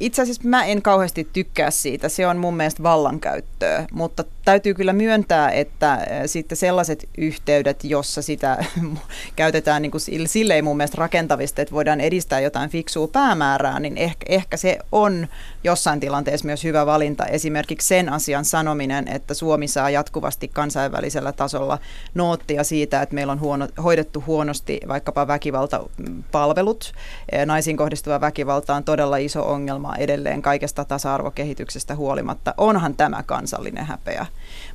[0.00, 2.08] itse asiassa mä en kauheasti tykkää siitä.
[2.08, 8.22] Se on mun mielestä vallankäyttöä, mutta täytyy kyllä myöntää, että eh, sitten sellaiset yhteydet, jossa
[8.22, 8.64] sitä
[9.36, 14.26] käytetään niin kuin silleen mun mielestä rakentavista, että voidaan edistää jotain fiksua päämäärää, niin ehkä,
[14.28, 15.28] ehkä se on
[15.64, 17.26] jossain tilanteessa myös hyvä valinta.
[17.26, 21.78] Esimerkiksi sen asian sanominen, että Suomi saa jatkuvasti kansainvälisellä tasolla
[22.14, 26.92] noottia siitä, että meillä on huono, hoidettu huonosti vaikkapa väkivaltapalvelut.
[27.32, 32.54] Eh, Naisiin kohdistuva väkivalta on todella iso ongelma edelleen kaikesta tasa-arvokehityksestä huolimatta.
[32.56, 34.26] Onhan tämä kansallinen häpeä.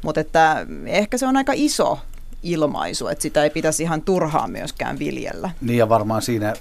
[0.04, 2.00] Mutta että ehkä se on aika iso
[2.44, 5.50] ilmaisu, että sitä ei pitäisi ihan turhaan myöskään viljellä.
[5.62, 6.54] Niin ja varmaan siinä,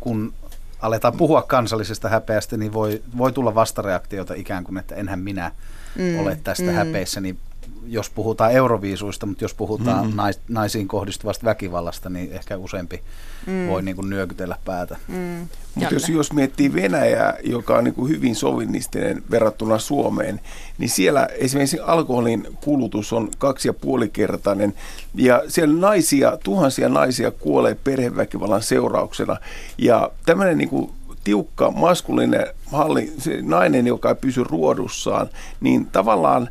[0.00, 0.34] kun
[0.80, 5.52] aletaan puhua kansallisesta häpeästä, niin voi, voi tulla vastareaktioita ikään kuin, että enhän minä
[5.98, 6.72] mm, ole tästä mm.
[6.72, 7.38] häpeissä, niin
[7.86, 10.16] jos puhutaan euroviisuista, mutta jos puhutaan Mm.
[10.16, 13.02] nais, naisiin kohdistuvasta väkivallasta, niin ehkä useampi
[13.46, 13.66] Mm.
[13.68, 14.96] voi niin kuin nyökytellä päätä.
[15.08, 15.48] Mm.
[15.74, 20.40] Mutta jos, jos miettii Venäjää, joka on niin kuin hyvin sovinnistinen verrattuna Suomeen,
[20.78, 24.74] niin siellä esimerkiksi alkoholin kulutus on kaksi ja puolikertainen.
[25.14, 29.36] Ja siellä naisia, tuhansia naisia kuolee perheväkivallan seurauksena.
[29.78, 30.90] Ja tämmöinen niin kuin
[31.24, 35.28] tiukka maskulinen halli, se nainen, joka ei pysy ruodussaan,
[35.60, 36.48] niin tavallaan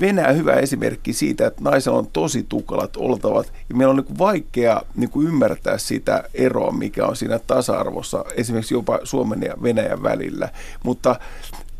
[0.00, 4.18] Venäjä on hyvä esimerkki siitä, että naisella on tosi tukalat oltavat ja meillä on niin
[4.18, 10.48] vaikea niin ymmärtää sitä eroa, mikä on siinä tasa-arvossa esimerkiksi jopa Suomen ja Venäjän välillä.
[10.84, 11.16] Mutta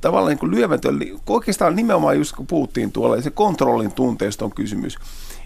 [0.00, 4.98] tavallaan niin kuin lyömätön, oikeastaan nimenomaan just kun puhuttiin tuolla, se kontrollin tunteesta on kysymys.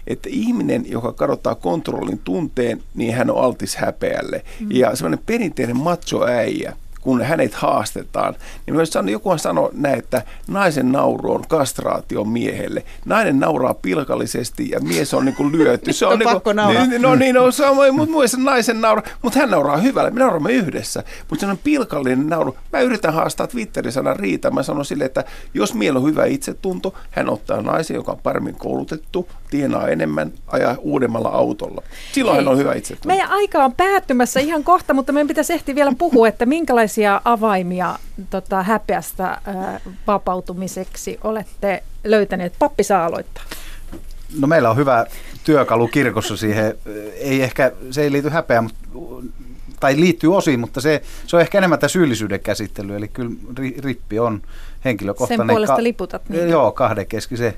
[0.07, 4.43] Että ihminen, joka kadottaa kontrollin tunteen, niin hän on altis häpeälle.
[4.59, 4.67] Mm.
[4.71, 6.73] Ja semmoinen perinteinen macho-äijä,
[7.07, 12.83] kun hänet haastetaan, niin myös sano, jokuhan sanoi näin, että naisen nauru on kastraatio miehelle.
[13.05, 15.93] Nainen nauraa pilkallisesti ja mies on niin kuin lyöty.
[15.93, 16.85] Se on niin pakko nauraa.
[16.85, 20.11] Niin, no niin, no, sama, mutta myös naisen nauru, mutta hän nauraa hyvällä.
[20.11, 22.57] Me nauramme yhdessä, mutta se on pilkallinen nauru.
[22.73, 24.51] Mä yritän haastaa Twitterissä aina Riita.
[24.51, 28.55] Mä sanon sille, että jos miellä on hyvä itsetunto, hän ottaa naisen, joka on paremmin
[28.55, 31.81] koulutettu, tienaa enemmän, ajaa uudemmalla autolla.
[32.11, 33.07] Silloin Hei, hän on hyvä itsetunto.
[33.07, 37.99] Meidän aika on päättymässä ihan kohta, mutta meidän pitäisi ehti vielä puhua, että minkälaisia avaimia
[38.29, 42.53] tota, häpeästä ää, vapautumiseksi olette löytäneet.
[42.59, 43.43] Pappi saa aloittaa.
[44.39, 45.05] No meillä on hyvä
[45.43, 46.77] työkalu kirkossa siihen.
[47.19, 48.79] Ei ehkä, se ei liity häpeään, mutta,
[49.79, 52.95] tai liittyy osiin, mutta se, se on ehkä enemmän tämä syyllisyyden käsittely.
[52.95, 54.41] Eli kyllä ri- rippi on
[54.85, 55.47] henkilökohtainen.
[55.47, 56.45] Sen puolesta liputat niitä.
[56.45, 57.53] Joo, kahden keskisen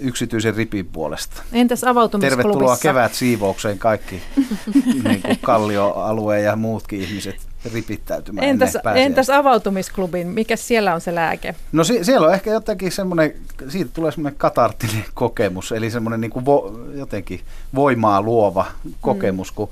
[0.00, 1.42] yksityisen ripin puolesta.
[1.52, 2.42] Entäs avautumisklubissa?
[2.42, 4.22] Tervetuloa kevät siivoukseen kaikki
[5.04, 7.36] niin kuin Kallioalueen ja muutkin ihmiset
[7.74, 10.26] ripittäytymään Entäs, entäs avautumisklubin?
[10.26, 11.54] Mikä siellä on se lääke?
[11.72, 13.34] No si- siellä on ehkä jotenkin semmoinen,
[13.68, 17.40] siitä tulee semmoinen katarttinen kokemus, eli semmoinen niin kuin vo, jotenkin
[17.74, 18.66] voimaa luova
[19.00, 19.68] kokemus, kun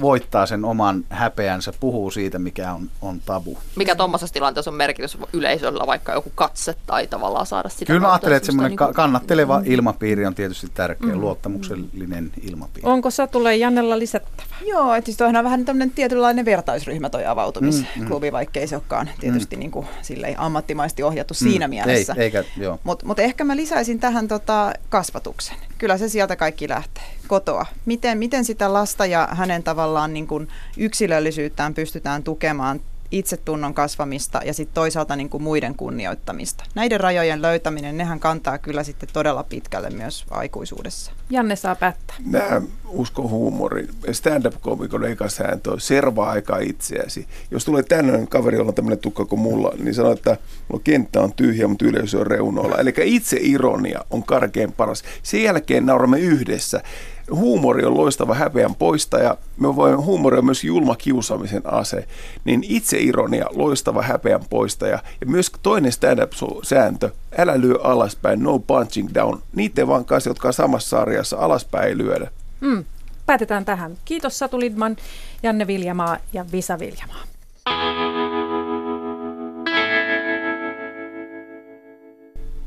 [0.00, 3.58] voittaa sen oman häpeänsä, puhuu siitä, mikä on, on tabu.
[3.76, 8.10] Mikä tuommoisessa tilanteessa on merkitys yleisöllä, vaikka joku katse tai tavallaan saada sitä Kyllä mä
[8.12, 11.20] ajattelen, että semmoinen ka- niinku- kannatteleva ilmapiiri on tietysti tärkeä, Mm.
[11.20, 12.88] luottamuksellinen ilmapiiri.
[12.88, 14.48] Onko Satulle Jannella lisättävä?
[14.66, 18.76] Joo, että siis toihan on vähän tämmöinen tietynlainen vertaisryhmä toi Mm, avautumisklubi, mm, vaikkei se
[18.76, 22.14] olekaan tietysti niin kuin, silleen ammattimaisesti ohjattu Mm, siinä mielessä.
[22.18, 22.78] Ei, eikä, joo.
[22.84, 25.56] Mutta mut ehkä mä lisäisin tähän tota kasvatuksen.
[25.78, 27.66] Kyllä se sieltä kaikki lähtee, kotoa.
[27.86, 32.80] Miten, miten sitä lasta ja hänen tavallaan niin kuin yksilöllisyyttään pystytään tukemaan
[33.12, 36.64] itsetunnon kasvamista ja sitten toisaalta niin kuin muiden kunnioittamista.
[36.74, 41.12] Näiden rajojen löytäminen, nehän kantaa kyllä sitten todella pitkälle myös aikuisuudessa.
[41.30, 42.16] Janne saa päättää.
[42.26, 43.88] Mä uskon huumorin.
[44.12, 47.26] Stand-up-komikon eka sääntö on servaa aikaa itseäsi.
[47.50, 50.36] Jos tulee tämmöinen kaveri, jolla on tämmöinen tukka kuin mulla, niin sanoo, että
[50.68, 52.76] mulla kenttä on tyhjä, mutta yleisö on reunoilla.
[52.76, 55.02] Eli itse ironia on karkein paras.
[55.22, 56.82] Sen jälkeen nauramme yhdessä.
[57.30, 59.36] Huumori on loistava häpeän poistaja.
[59.56, 62.08] Me voimme, huumori on myös julma kiusaamisen ase.
[62.44, 64.98] Niin itse ironia, loistava häpeän poistaja.
[65.20, 69.42] Ja myös toinen stand-up-sääntö, älä lyö alaspäin, no punching down.
[69.54, 72.30] Niiden vaan kanssa, jotka on samassa sarjassa, alaspäin ei lyödä.
[72.60, 72.84] Mm.
[73.26, 73.96] Päätetään tähän.
[74.04, 74.96] Kiitos Satu Lidman,
[75.42, 77.31] Janne Viljamaa ja Visa Viljamaa.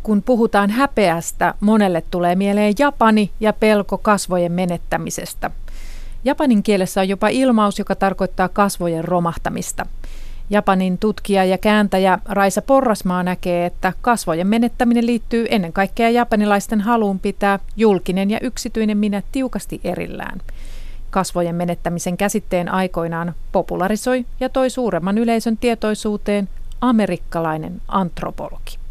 [0.06, 5.52] Kun puhutaan häpeästä, monelle tulee mieleen Japani ja pelko kasvojen menettämisestä.
[6.24, 9.86] Japanin kielessä on jopa ilmaus, joka tarkoittaa kasvojen romahtamista.
[10.50, 17.20] Japanin tutkija ja kääntäjä Raisa Porrasmaa näkee, että kasvojen menettäminen liittyy ennen kaikkea japanilaisten haluun
[17.20, 20.39] pitää julkinen ja yksityinen minä tiukasti erillään.
[21.10, 26.50] Kasvojen menettämisen käsitteen aikoinaan popularisoi ja toi suuremman yleisön tietoisuuteen
[26.82, 28.85] amerikkalainen antropologi.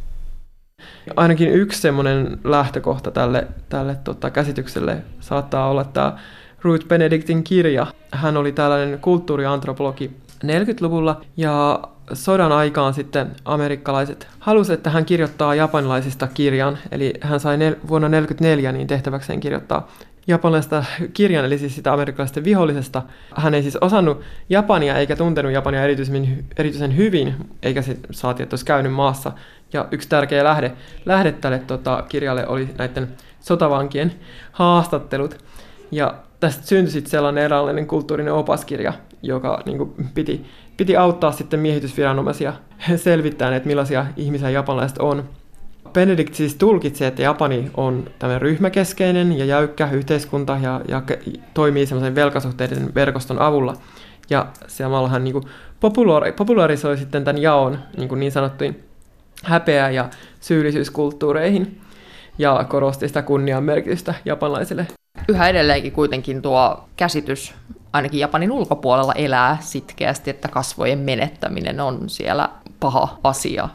[1.16, 6.18] Ainakin yksi semmoinen lähtökohta tälle, tälle tota, käsitykselle saattaa olla tämä
[6.62, 7.86] Ruth Benedictin kirja.
[8.12, 10.10] Hän oli tällainen kulttuuriantropologi
[10.44, 11.80] 40-luvulla ja
[12.12, 16.78] sodan aikaan sitten amerikkalaiset halusivat, että hän kirjoittaa japanilaisista kirjan.
[16.90, 19.88] Eli hän sai nel- vuonna 1944 niin tehtäväkseen kirjoittaa
[20.26, 23.02] japanilaista kirjan, eli siis sitä amerikkalaisten vihollisesta.
[23.36, 28.54] Hän ei siis osannut Japania eikä tuntenut Japania erityisen, erityisen hyvin, eikä se saati, että
[28.54, 29.32] olisi käynyt maassa.
[29.72, 30.72] Ja yksi tärkeä lähde,
[31.04, 33.08] lähde tälle tota, kirjalle oli näiden
[33.40, 34.12] sotavankien
[34.52, 35.38] haastattelut.
[35.90, 40.44] Ja tästä syntyi sitten sellainen eräänlainen kulttuurinen opaskirja, joka niin kuin, piti,
[40.76, 42.52] piti auttaa sitten miehitysviranomaisia
[42.96, 45.28] selvittämään, että millaisia ihmisiä japanilaiset on.
[45.92, 51.02] Benedict siis tulkitsee, että Japani on tämmöinen ryhmäkeskeinen ja jäykkä yhteiskunta ja, ja
[51.54, 53.74] toimii semmoisen velkasuhteiden verkoston avulla.
[54.30, 55.42] Ja samalla hän niin
[55.80, 58.84] populaari, populaarisoi sitten tämän jaon niin, niin sanottuin
[59.44, 60.08] häpeä- ja
[60.40, 61.80] syyllisyyskulttuureihin.
[62.38, 64.86] ja korosti sitä kunnian merkitystä japanilaisille.
[65.28, 67.54] Yhä edelleenkin kuitenkin tuo käsitys
[67.94, 72.48] ainakin Japanin ulkopuolella elää sitkeästi, että kasvojen menettäminen on siellä
[72.80, 73.68] paha asia.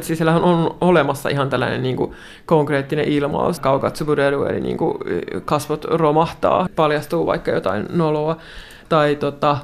[0.00, 2.12] Siis siellä on olemassa ihan tällainen niin kuin,
[2.46, 4.98] konkreettinen ilmaus, kaukatsubureru, eli niin kuin,
[5.44, 8.36] kasvot romahtaa, paljastuu vaikka jotain noloa,
[8.88, 9.58] tai tota,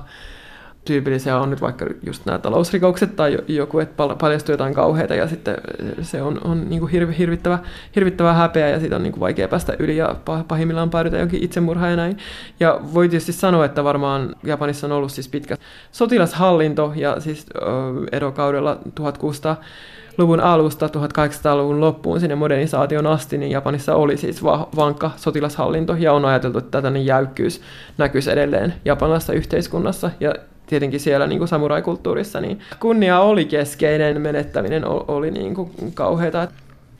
[0.90, 5.57] tyypillisiä on nyt vaikka just nämä talousrikokset tai joku, että paljastuu jotain kauheita ja sitten
[6.03, 7.59] se on, on niin kuin hirvi, hirvittävä,
[7.96, 10.16] hirvittävä häpeä ja siitä on niin kuin vaikea päästä yli ja
[10.48, 12.18] pahimmillaan päädytä jonkin itsemurha ja näin.
[12.61, 15.57] Ja voi tietysti sanoa, että varmaan Japanissa on ollut siis pitkä
[15.92, 17.46] sotilashallinto ja siis
[18.12, 19.57] erokaudella 1600
[20.18, 26.12] luvun alusta 1800-luvun loppuun sinne modernisaation asti, niin Japanissa oli siis va- vankka sotilashallinto ja
[26.12, 27.61] on ajateltu, että tällainen jäykkyys
[27.98, 30.35] näkyisi edelleen japanilaisessa yhteiskunnassa ja
[30.70, 36.48] tietenkin siellä niin kuin samuraikulttuurissa, niin kunnia oli keskeinen, menettäminen oli niin kuin kauheata.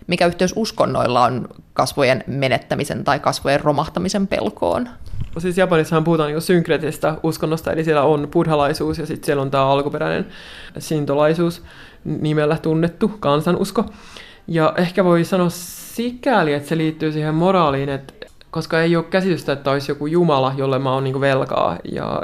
[0.07, 4.89] Mikä yhteys uskonnoilla on kasvojen menettämisen tai kasvojen romahtamisen pelkoon?
[5.39, 9.67] Siis Japanissahan puhutaan niin synkretistä uskonnosta, eli siellä on buddhalaisuus ja sitten siellä on tämä
[9.67, 10.27] alkuperäinen
[10.79, 11.63] sintolaisuus
[12.05, 13.85] nimellä tunnettu kansanusko.
[14.47, 18.15] Ja ehkä voi sanoa sikäli, että se liittyy siihen moraaliin, että
[18.51, 22.23] koska ei ole käsitystä, että olisi joku Jumala, jolle mä oon niin velkaa, ja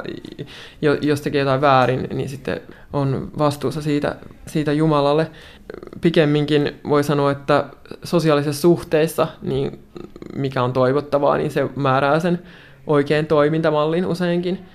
[1.01, 2.61] jos tekee jotain väärin, niin sitten
[2.93, 4.15] on vastuussa siitä,
[4.47, 5.31] siitä Jumalalle.
[6.01, 7.65] Pikemminkin voi sanoa, että
[8.03, 9.79] sosiaalisissa suhteissa, niin
[10.35, 12.39] mikä on toivottavaa, niin se määrää sen
[12.87, 14.65] oikein toimintamallin useinkin.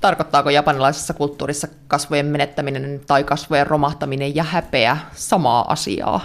[0.00, 6.20] Tarkoittaako japanilaisessa kulttuurissa kasvojen menettäminen tai kasvojen romahtaminen ja häpeä samaa asiaa?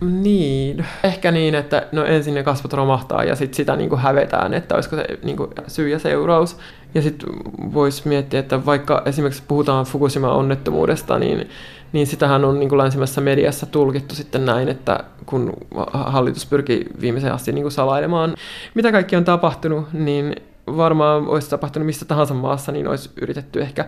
[0.00, 4.54] Niin, ehkä niin, että no ensin ne kasvot romahtaa ja sitten sitä niin kuin hävetään,
[4.54, 6.56] että olisiko se niin kuin syy ja seuraus.
[6.94, 7.28] Ja sitten
[7.74, 11.48] voisi miettiä, että vaikka esimerkiksi puhutaan Fukushima-onnettomuudesta, niin,
[11.92, 15.52] niin sitähän on niin kuin länsimässä mediassa tulkittu sitten näin, että kun
[15.92, 18.34] hallitus pyrkii viimeiseen asti niin kuin salailemaan,
[18.74, 23.84] mitä kaikki on tapahtunut, niin varmaan olisi tapahtunut missä tahansa maassa, niin olisi yritetty ehkä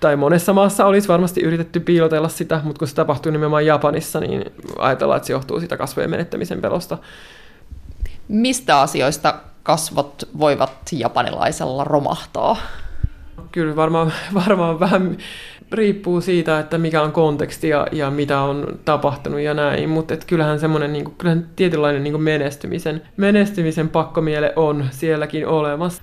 [0.00, 4.44] tai monessa maassa olisi varmasti yritetty piilotella sitä, mutta kun se tapahtuu nimenomaan Japanissa, niin
[4.78, 6.98] ajatellaan, että se johtuu siitä kasvojen menettämisen pelosta.
[8.28, 12.56] Mistä asioista kasvot voivat japanilaisella romahtaa?
[13.52, 15.16] Kyllä varmaan, varmaan vähän
[15.72, 20.24] riippuu siitä, että mikä on konteksti ja, ja mitä on tapahtunut ja näin, mutta et
[20.24, 26.02] kyllähän semmoinen niin kuin, kyllähän tietynlainen niin kuin menestymisen, menestymisen pakkomiele on sielläkin olemassa.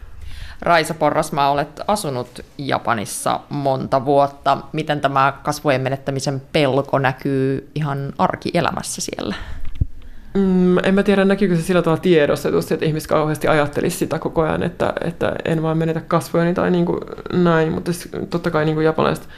[0.63, 4.57] Raisa Porrasmaa, olet asunut Japanissa monta vuotta.
[4.73, 9.35] Miten tämä kasvojen menettämisen pelko näkyy ihan arkielämässä siellä?
[10.33, 14.41] Mm, en mä tiedä, näkyykö se sillä tavalla tiedostetusti, että ihmiset kauheasti ajattelisi sitä koko
[14.41, 16.99] ajan, että, että en vaan menetä kasvojani tai niin kuin
[17.33, 17.91] näin, mutta
[18.29, 19.29] totta kai niin kuin japanilaiset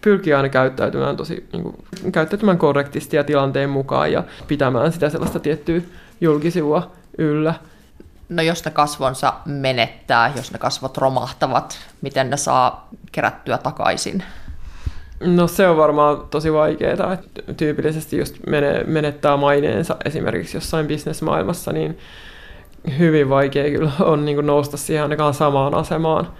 [0.00, 1.76] pyrkii aina käyttäytymään tosi niin kuin,
[2.12, 5.80] käyttäytymään korrektisti ja tilanteen mukaan ja pitämään sitä sellaista tiettyä
[6.20, 7.54] julkisivua yllä.
[8.28, 14.22] No jos ne kasvonsa menettää, jos ne kasvot romahtavat, miten ne saa kerättyä takaisin?
[15.20, 18.36] No se on varmaan tosi vaikeaa, että tyypillisesti just
[18.86, 21.98] menettää maineensa esimerkiksi jossain bisnesmaailmassa, niin
[22.98, 26.32] hyvin vaikea kyllä on niin nousta siihen ainakaan samaan asemaan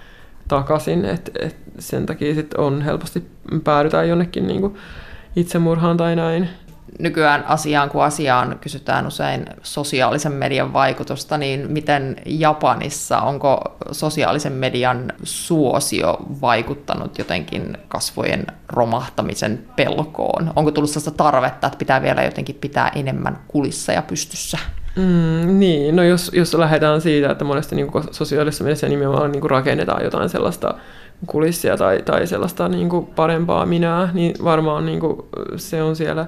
[0.48, 3.28] takaisin, että et sen takia sit on helposti
[3.64, 4.76] päädytään jonnekin niin
[5.36, 6.48] itsemurhaan tai näin
[6.98, 13.60] nykyään asiaan kuin asiaan kysytään usein sosiaalisen median vaikutusta, niin miten Japanissa, onko
[13.92, 20.52] sosiaalisen median suosio vaikuttanut jotenkin kasvojen romahtamisen pelkoon?
[20.56, 24.58] Onko tullut sellaista tarvetta, että pitää vielä jotenkin pitää enemmän kulissa ja pystyssä?
[24.96, 30.04] Mm, niin, no jos, jos lähdetään siitä, että monesti niin sosiaalisessa mediassa nimenomaan niin rakennetaan
[30.04, 30.74] jotain sellaista
[31.26, 35.00] kulissia tai, tai sellaista niin parempaa minää, niin varmaan niin
[35.56, 36.26] se on siellä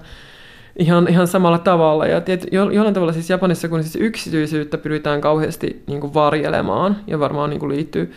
[0.81, 2.07] ihan, ihan samalla tavalla.
[2.07, 6.97] Ja tiet, jo, jollain tavalla siis Japanissa, kun siis yksityisyyttä pyritään kauheasti niin kuin varjelemaan,
[7.07, 8.13] ja varmaan niin kuin liittyy,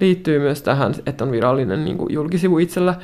[0.00, 2.94] liittyy myös tähän, että on virallinen niin kuin julkisivu itsellä,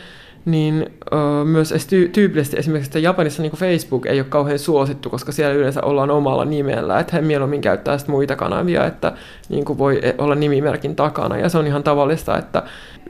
[0.44, 5.32] niin ö, myös ty- tyypillisesti esimerkiksi että Japanissa niin Facebook ei ole kauhean suosittu, koska
[5.32, 9.12] siellä yleensä ollaan omalla nimellä, että he mieluummin käyttää sitten muita kanavia, että
[9.48, 12.62] niin voi olla nimimerkin takana, ja se on ihan tavallista, että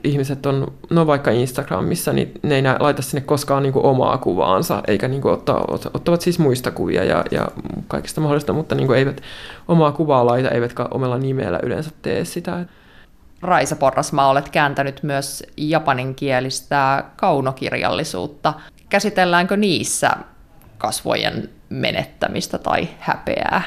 [0.03, 5.07] ihmiset on, no vaikka Instagramissa, niin ne ei laita sinne koskaan niin omaa kuvaansa, eikä
[5.07, 7.47] niin kuin ottaa, ottavat siis muista kuvia ja, ja
[7.87, 9.21] kaikista mahdollista, mutta niin eivät
[9.67, 12.65] omaa kuvaa laita, eivätkä omalla nimellä yleensä tee sitä.
[13.41, 18.53] Raisa Porrasmaa, olet kääntänyt myös japaninkielistä kaunokirjallisuutta.
[18.89, 20.11] Käsitelläänkö niissä
[20.77, 23.61] kasvojen menettämistä tai häpeää?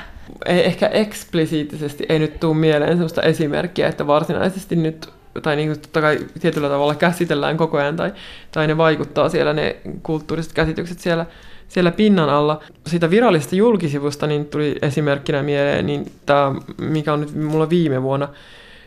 [0.47, 5.09] Ei, ehkä eksplisiittisesti ei nyt tule mieleen sellaista esimerkkiä, että varsinaisesti nyt
[5.43, 8.13] tai niin kuin totta kai tietyllä tavalla käsitellään koko ajan, tai,
[8.53, 11.27] tai ne vaikuttaa siellä, ne kulttuuriset käsitykset siellä,
[11.69, 12.63] siellä pinnan alla.
[12.87, 18.29] Siitä virallisesta julkisivusta niin tuli esimerkkinä mieleen niin tämä, mikä on nyt mulla viime vuonna,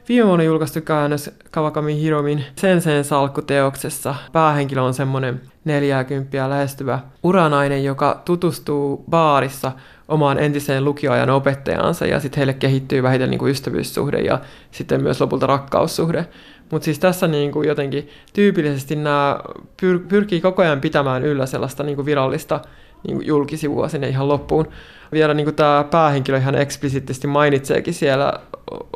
[0.10, 4.16] Viime vuonna julkaistu käännös Kawakami Hiromin Senseen salkkuteoksessa.
[4.32, 9.72] Päähenkilö on semmoinen 40 lähestyvä uranainen, joka tutustuu baarissa
[10.08, 14.40] omaan entiseen lukioajan opettajaansa ja sitten heille kehittyy vähiten niin kuin ystävyyssuhde ja
[14.72, 16.26] sitten myös lopulta rakkaussuhde.
[16.72, 19.40] Mutta siis tässä niin kuin jotenkin tyypillisesti nämä
[19.82, 22.60] pyr- pyrkii koko ajan pitämään yllä sellaista niin kuin virallista
[23.08, 24.68] niin kuin julkisivua sinne ihan loppuun.
[25.12, 28.34] Vielä niin kuin tämä päähenkilö ihan eksplisiittisesti mainitseekin siellä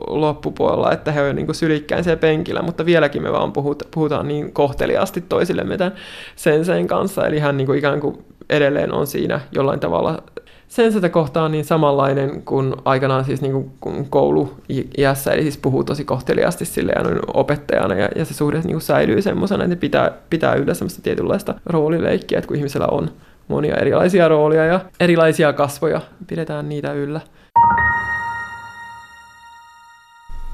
[0.07, 4.53] loppupuolella, että he ovat niin sylikkäin siellä penkillä, mutta vieläkin me vaan puhuta, puhutaan niin
[4.53, 5.93] kohteliaasti toisillemme tämän
[6.35, 10.23] sen kanssa, eli hän niin kuin ikään kuin edelleen on siinä jollain tavalla
[10.71, 16.65] Sensata kohtaan niin samanlainen kuin aikanaan siis niin kuin kouluiässä, eli siis puhuu tosi kohteliaasti
[16.65, 17.01] sille ja
[17.33, 21.55] opettajana, ja, ja se suhde niin kuin säilyy semmoisena, että pitää, pitää yllä semmoista tietynlaista
[21.65, 23.11] roolileikkiä, että kun ihmisellä on
[23.51, 27.21] monia erilaisia roolia ja erilaisia kasvoja, pidetään niitä yllä.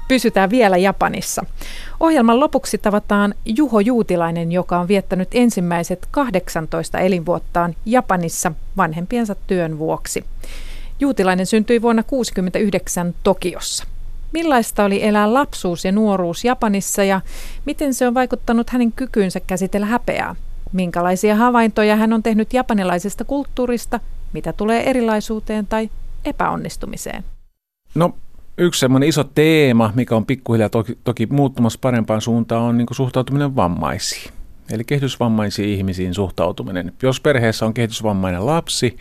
[0.08, 1.44] Pysytään vielä Japanissa.
[2.00, 10.24] Ohjelman lopuksi tavataan Juho Juutilainen, joka on viettänyt ensimmäiset 18 elinvuottaan Japanissa vanhempiensa työn vuoksi.
[11.00, 13.84] Juutilainen syntyi vuonna 1969 Tokiossa.
[14.32, 17.20] Millaista oli elää lapsuus ja nuoruus Japanissa ja
[17.64, 20.36] miten se on vaikuttanut hänen kykyynsä käsitellä häpeää?
[20.72, 24.00] Minkälaisia havaintoja hän on tehnyt japanilaisesta kulttuurista,
[24.32, 25.90] mitä tulee erilaisuuteen tai
[26.24, 27.24] epäonnistumiseen?
[27.94, 28.14] No
[28.58, 33.56] yksi semmoinen iso teema, mikä on pikkuhiljaa toki, toki muuttumassa parempaan suuntaan, on niin suhtautuminen
[33.56, 34.32] vammaisiin.
[34.70, 36.92] Eli kehitysvammaisiin ihmisiin suhtautuminen.
[37.02, 38.96] Jos perheessä on kehitysvammainen lapsi,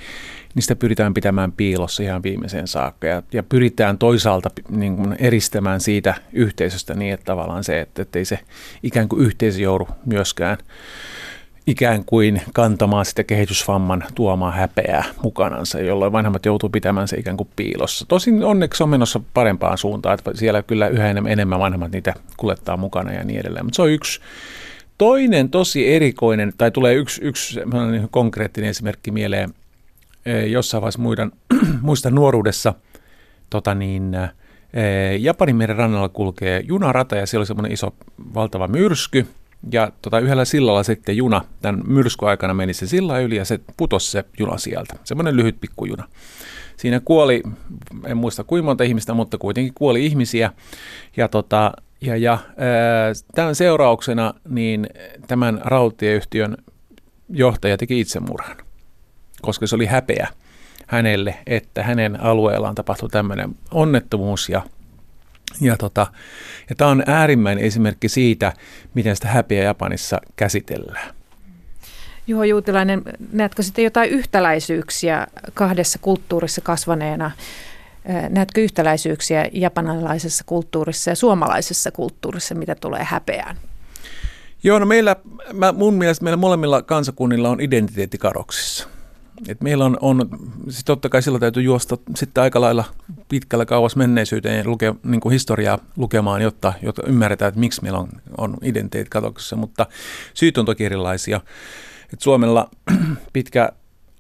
[0.56, 3.08] niin sitä pyritään pitämään piilossa ihan viimeiseen saakka.
[3.08, 8.26] Ja, ja pyritään toisaalta niin kuin eristämään siitä yhteisöstä niin, että tavallaan se, että ei
[8.26, 8.40] se
[8.84, 10.58] ikään kuin yhteisö joudu myöskään
[11.68, 17.50] ikään kuin kantamaan sitä kehitysvamman tuomaa häpeää mukanansa, jolloin vanhemmat joutuu pitämään se ikään kuin
[17.56, 18.06] piilossa.
[18.08, 23.14] Tosin onneksi on menossa parempaan suuntaan, että siellä kyllä yhä enemmän vanhemmat niitä kuljettaa mukana
[23.14, 23.66] ja niin edelleen.
[23.66, 24.20] Mutta se on yksi.
[24.98, 27.60] Toinen tosi erikoinen, tai tulee yksi, yksi
[28.12, 29.54] konkreettinen esimerkki mieleen,
[30.26, 31.32] e, jossain vaiheessa muistan,
[31.82, 32.74] muistan nuoruudessa,
[33.50, 34.16] tota niin,
[34.74, 37.96] e, Japanin meren rannalla kulkee junarata ja siellä oli semmoinen iso
[38.34, 39.28] valtava myrsky,
[39.72, 44.12] ja tota, yhdellä sillalla sitten juna, tämän myrskyaikana meni se silla yli ja se putosi
[44.12, 44.96] se juna sieltä.
[45.04, 46.08] Semmoinen lyhyt pikkujuna.
[46.78, 47.44] Siinä kuoli,
[48.06, 50.52] en muista kuinka monta ihmistä, mutta kuitenkin kuoli ihmisiä.
[51.18, 52.38] Ja, tota, ja, ja
[53.36, 54.88] tämän seurauksena niin
[55.28, 56.58] tämän rautatieyhtiön
[57.30, 58.58] johtaja teki itsemurhan,
[59.42, 60.28] koska se oli häpeä
[60.88, 64.62] hänelle, että hänen alueellaan tapahtui tämmöinen onnettomuus ja
[65.62, 66.08] ja, tota,
[66.70, 68.54] ja tämä on äärimmäinen esimerkki siitä,
[68.94, 71.16] miten sitä häpeä Japanissa käsitellään.
[72.28, 73.02] Juho Juutilainen,
[73.32, 77.32] näetkö sitten jotain yhtäläisyyksiä kahdessa kulttuurissa kasvaneena?
[78.30, 83.58] Näetkö yhtäläisyyksiä japanilaisessa kulttuurissa ja suomalaisessa kulttuurissa, mitä tulee häpeään?
[84.64, 85.16] Joo, no meillä,
[85.54, 88.88] mä, mun mielestä meillä molemmilla kansakunnilla on identiteettikaroksissa.
[89.48, 90.30] Et meillä on, on
[90.70, 92.84] siis totta kai silloin täytyy juosta sitten aika lailla
[93.30, 98.00] pitkällä kauas menneisyyteen ja lukea, niin kuin historiaa lukemaan, jotta, jotta ymmärretään, että miksi meillä
[98.00, 99.86] on, on identiteetit katoksessa, mutta
[100.34, 101.42] syyt on toki erilaisia.
[102.14, 102.70] Et Suomella
[103.34, 103.70] pitkä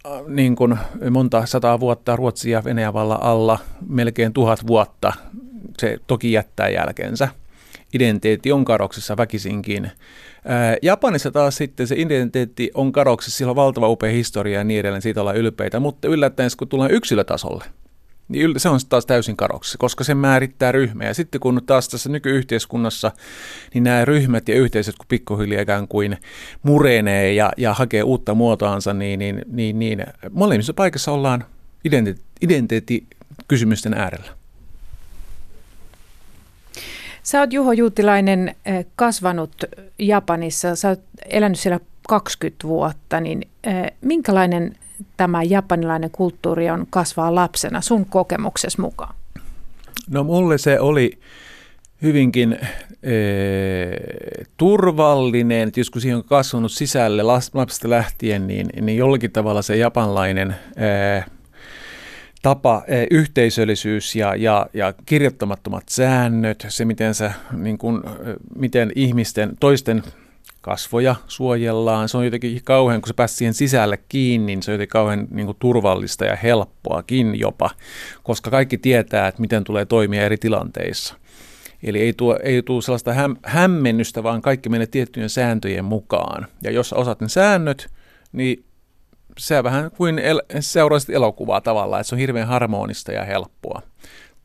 [0.05, 0.77] äh, niin kuin
[1.11, 2.63] monta sataa vuotta Ruotsia
[2.93, 5.13] vallan alla, melkein tuhat vuotta,
[5.77, 7.29] se toki jättää jälkensä.
[7.93, 9.91] Identiteetti on karoksissa väkisinkin
[10.81, 15.01] Japanissa taas sitten se identiteetti on karoksissa, sillä on valtava upea historia ja niin edelleen,
[15.01, 17.65] siitä ollaan ylpeitä, mutta yllättäen kun tullaan yksilötasolle,
[18.27, 21.07] niin se on taas täysin karoksissa, koska se määrittää ryhmää.
[21.07, 23.11] Ja sitten kun taas tässä nykyyhteiskunnassa,
[23.73, 26.17] niin nämä ryhmät ja yhteisöt, kun pikkuhiljaa ikään kuin
[26.63, 31.45] murenee ja, ja hakee uutta muotoansa, niin, niin, niin, niin molemmissa paikassa ollaan
[31.85, 34.36] identiteetti, identiteettikysymysten äärellä.
[37.27, 39.51] Sä oot Juho Juutilainen eh, kasvanut
[39.99, 40.99] Japanissa, sä oot
[41.29, 44.75] elänyt siellä 20 vuotta, niin eh, minkälainen
[45.17, 49.15] tämä japanilainen kulttuuri on kasvaa lapsena sun kokemuksessa mukaan?
[50.09, 51.19] No mulle se oli
[52.01, 52.59] hyvinkin
[53.03, 53.13] e,
[54.57, 57.23] turvallinen, että jos kun siihen on kasvanut sisälle
[57.53, 61.23] lapsesta lähtien, niin, niin jollakin tavalla se japanlainen e,
[62.41, 68.91] tapa, eh, yhteisöllisyys ja, ja, ja kirjoittamattomat säännöt, se miten, sä, niin kun, eh, miten
[68.95, 70.03] ihmisten, toisten
[70.61, 74.73] kasvoja suojellaan, se on jotenkin kauhean, kun se pääsee siihen sisälle kiinni, niin se on
[74.73, 77.69] jotenkin kauhean niin kuin turvallista ja helppoakin jopa,
[78.23, 81.15] koska kaikki tietää, että miten tulee toimia eri tilanteissa.
[81.83, 86.47] Eli ei, tuo, ei tule sellaista häm, hämmennystä, vaan kaikki menee tiettyjen sääntöjen mukaan.
[86.63, 87.87] Ja jos osaat ne säännöt,
[88.31, 88.63] niin
[89.37, 93.81] se vähän kuin el, seuraisit elokuvaa tavallaan, että se on hirveän harmonista ja helppoa.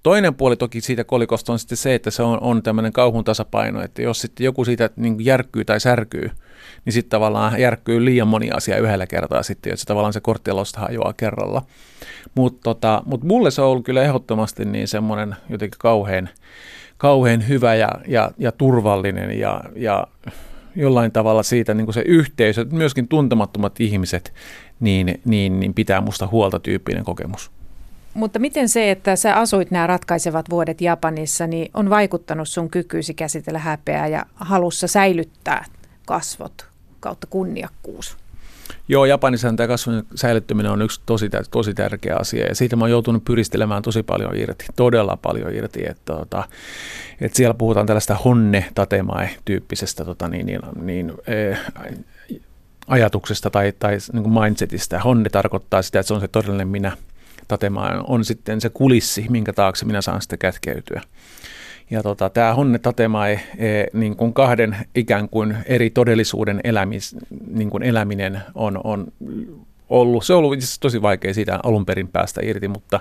[0.02, 3.82] Toinen puoli toki siitä kolikosta on sitten se, että se on, on tämmöinen kauhun tasapaino,
[3.82, 6.30] että jos sitten joku siitä niin järkkyy tai särkyy,
[6.84, 10.80] niin sitten tavallaan järkkyy liian moni asia yhdellä kertaa sitten, että se tavallaan se korttialosta
[10.80, 11.62] hajoaa kerralla.
[12.34, 16.28] Mutta tota, mut mulle se on ollut kyllä ehdottomasti niin semmoinen jotenkin kauhean,
[16.96, 20.06] kauhean hyvä ja, ja, ja turvallinen ja, ja
[20.76, 24.32] jollain tavalla siitä niin kuin se yhteisö, myöskin tuntemattomat ihmiset,
[24.80, 27.50] niin, niin, niin pitää musta huolta tyyppinen kokemus.
[28.14, 33.14] Mutta miten se, että sä asuit nämä ratkaisevat vuodet Japanissa, niin on vaikuttanut sun kykyysi
[33.14, 35.64] käsitellä häpeää ja halussa säilyttää
[36.06, 36.66] kasvot
[37.00, 38.21] kautta kunniakkuus?
[38.92, 42.90] Joo, Japanissa tämä kasvun säilyttäminen on yksi tosi, tosi tärkeä asia ja siitä mä oon
[42.90, 45.82] joutunut pyristelemään tosi paljon irti, todella paljon irti.
[45.88, 46.44] Että, tota,
[47.20, 51.58] että siellä puhutaan tällaista honne tatemae tyyppisestä tota, niin, niin, niin, eh,
[52.86, 55.00] ajatuksesta tai, tai niin kuin mindsetistä.
[55.00, 56.96] Honne tarkoittaa sitä, että se on se todellinen minä.
[57.48, 61.02] Tatemae on sitten se kulissi, minkä taakse minä saan sitten kätkeytyä.
[61.92, 67.16] Ja tota, tämä Honne Tatemae, e, niin kuin kahden ikään kuin eri todellisuuden elämis,
[67.46, 69.12] niin kuin eläminen on, on
[69.88, 70.24] ollut.
[70.24, 73.00] Se on ollut itse tosi vaikea siitä alun perin päästä irti, mutta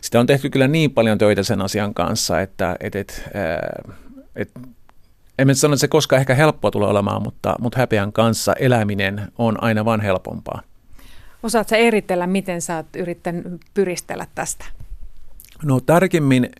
[0.00, 3.24] sitä on tehty kyllä niin paljon töitä sen asian kanssa, että et, et,
[4.36, 4.50] et,
[5.38, 9.32] en mä sano, että se koskaan ehkä helppoa tulee olemaan, mutta, mutta häpeän kanssa eläminen
[9.38, 10.62] on aina vain helpompaa.
[11.42, 14.64] Osaatko eritellä, miten sä oot yrittänyt pyristellä tästä?
[15.64, 16.50] No tarkemmin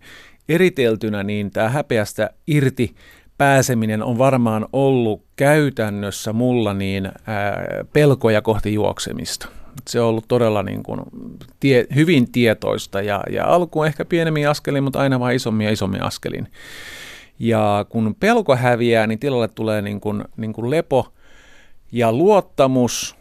[0.49, 2.95] eriteltynä, niin tämä häpeästä irti
[3.38, 9.49] pääseminen on varmaan ollut käytännössä mulla niin ää, pelkoja kohti juoksemista.
[9.88, 11.01] Se on ollut todella niin kuin
[11.61, 16.03] tie, hyvin tietoista ja, ja alkuun ehkä pienemmin askelin, mutta aina vain isommin ja isommin
[16.03, 16.49] askelin.
[17.38, 21.12] Ja kun pelko häviää, niin tilalle tulee niin kuin, niin kuin lepo
[21.93, 23.16] ja luottamus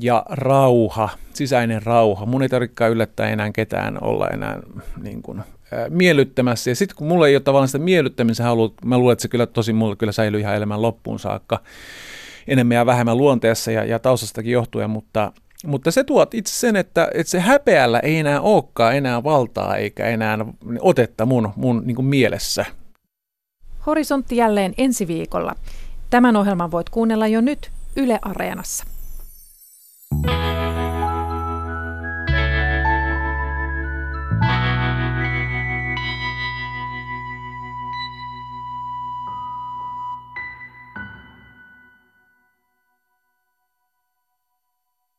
[0.00, 2.26] ja rauha, sisäinen rauha.
[2.26, 4.60] Mun ei tarvitse yllättää enää ketään olla enää
[5.02, 5.42] niin kuin
[5.88, 6.70] miellyttämässä.
[6.70, 9.46] Ja sitten kun mulla ei ole tavallaan sitä miellyttämisen halua, mä luulen, että se kyllä
[9.46, 11.60] tosi mulle kyllä säilyy ihan elämän loppuun saakka
[12.48, 15.32] enemmän ja vähemmän luonteessa ja, ja taustastakin johtuen, mutta,
[15.66, 20.06] mutta se tuot itse sen, että, että se häpeällä ei enää olekaan enää valtaa eikä
[20.06, 20.38] enää
[20.80, 22.64] otetta mun, mun niin kuin mielessä.
[23.86, 25.54] Horisontti jälleen ensi viikolla.
[26.10, 28.84] Tämän ohjelman voit kuunnella jo nyt Yle Areenassa.
[30.24, 30.45] you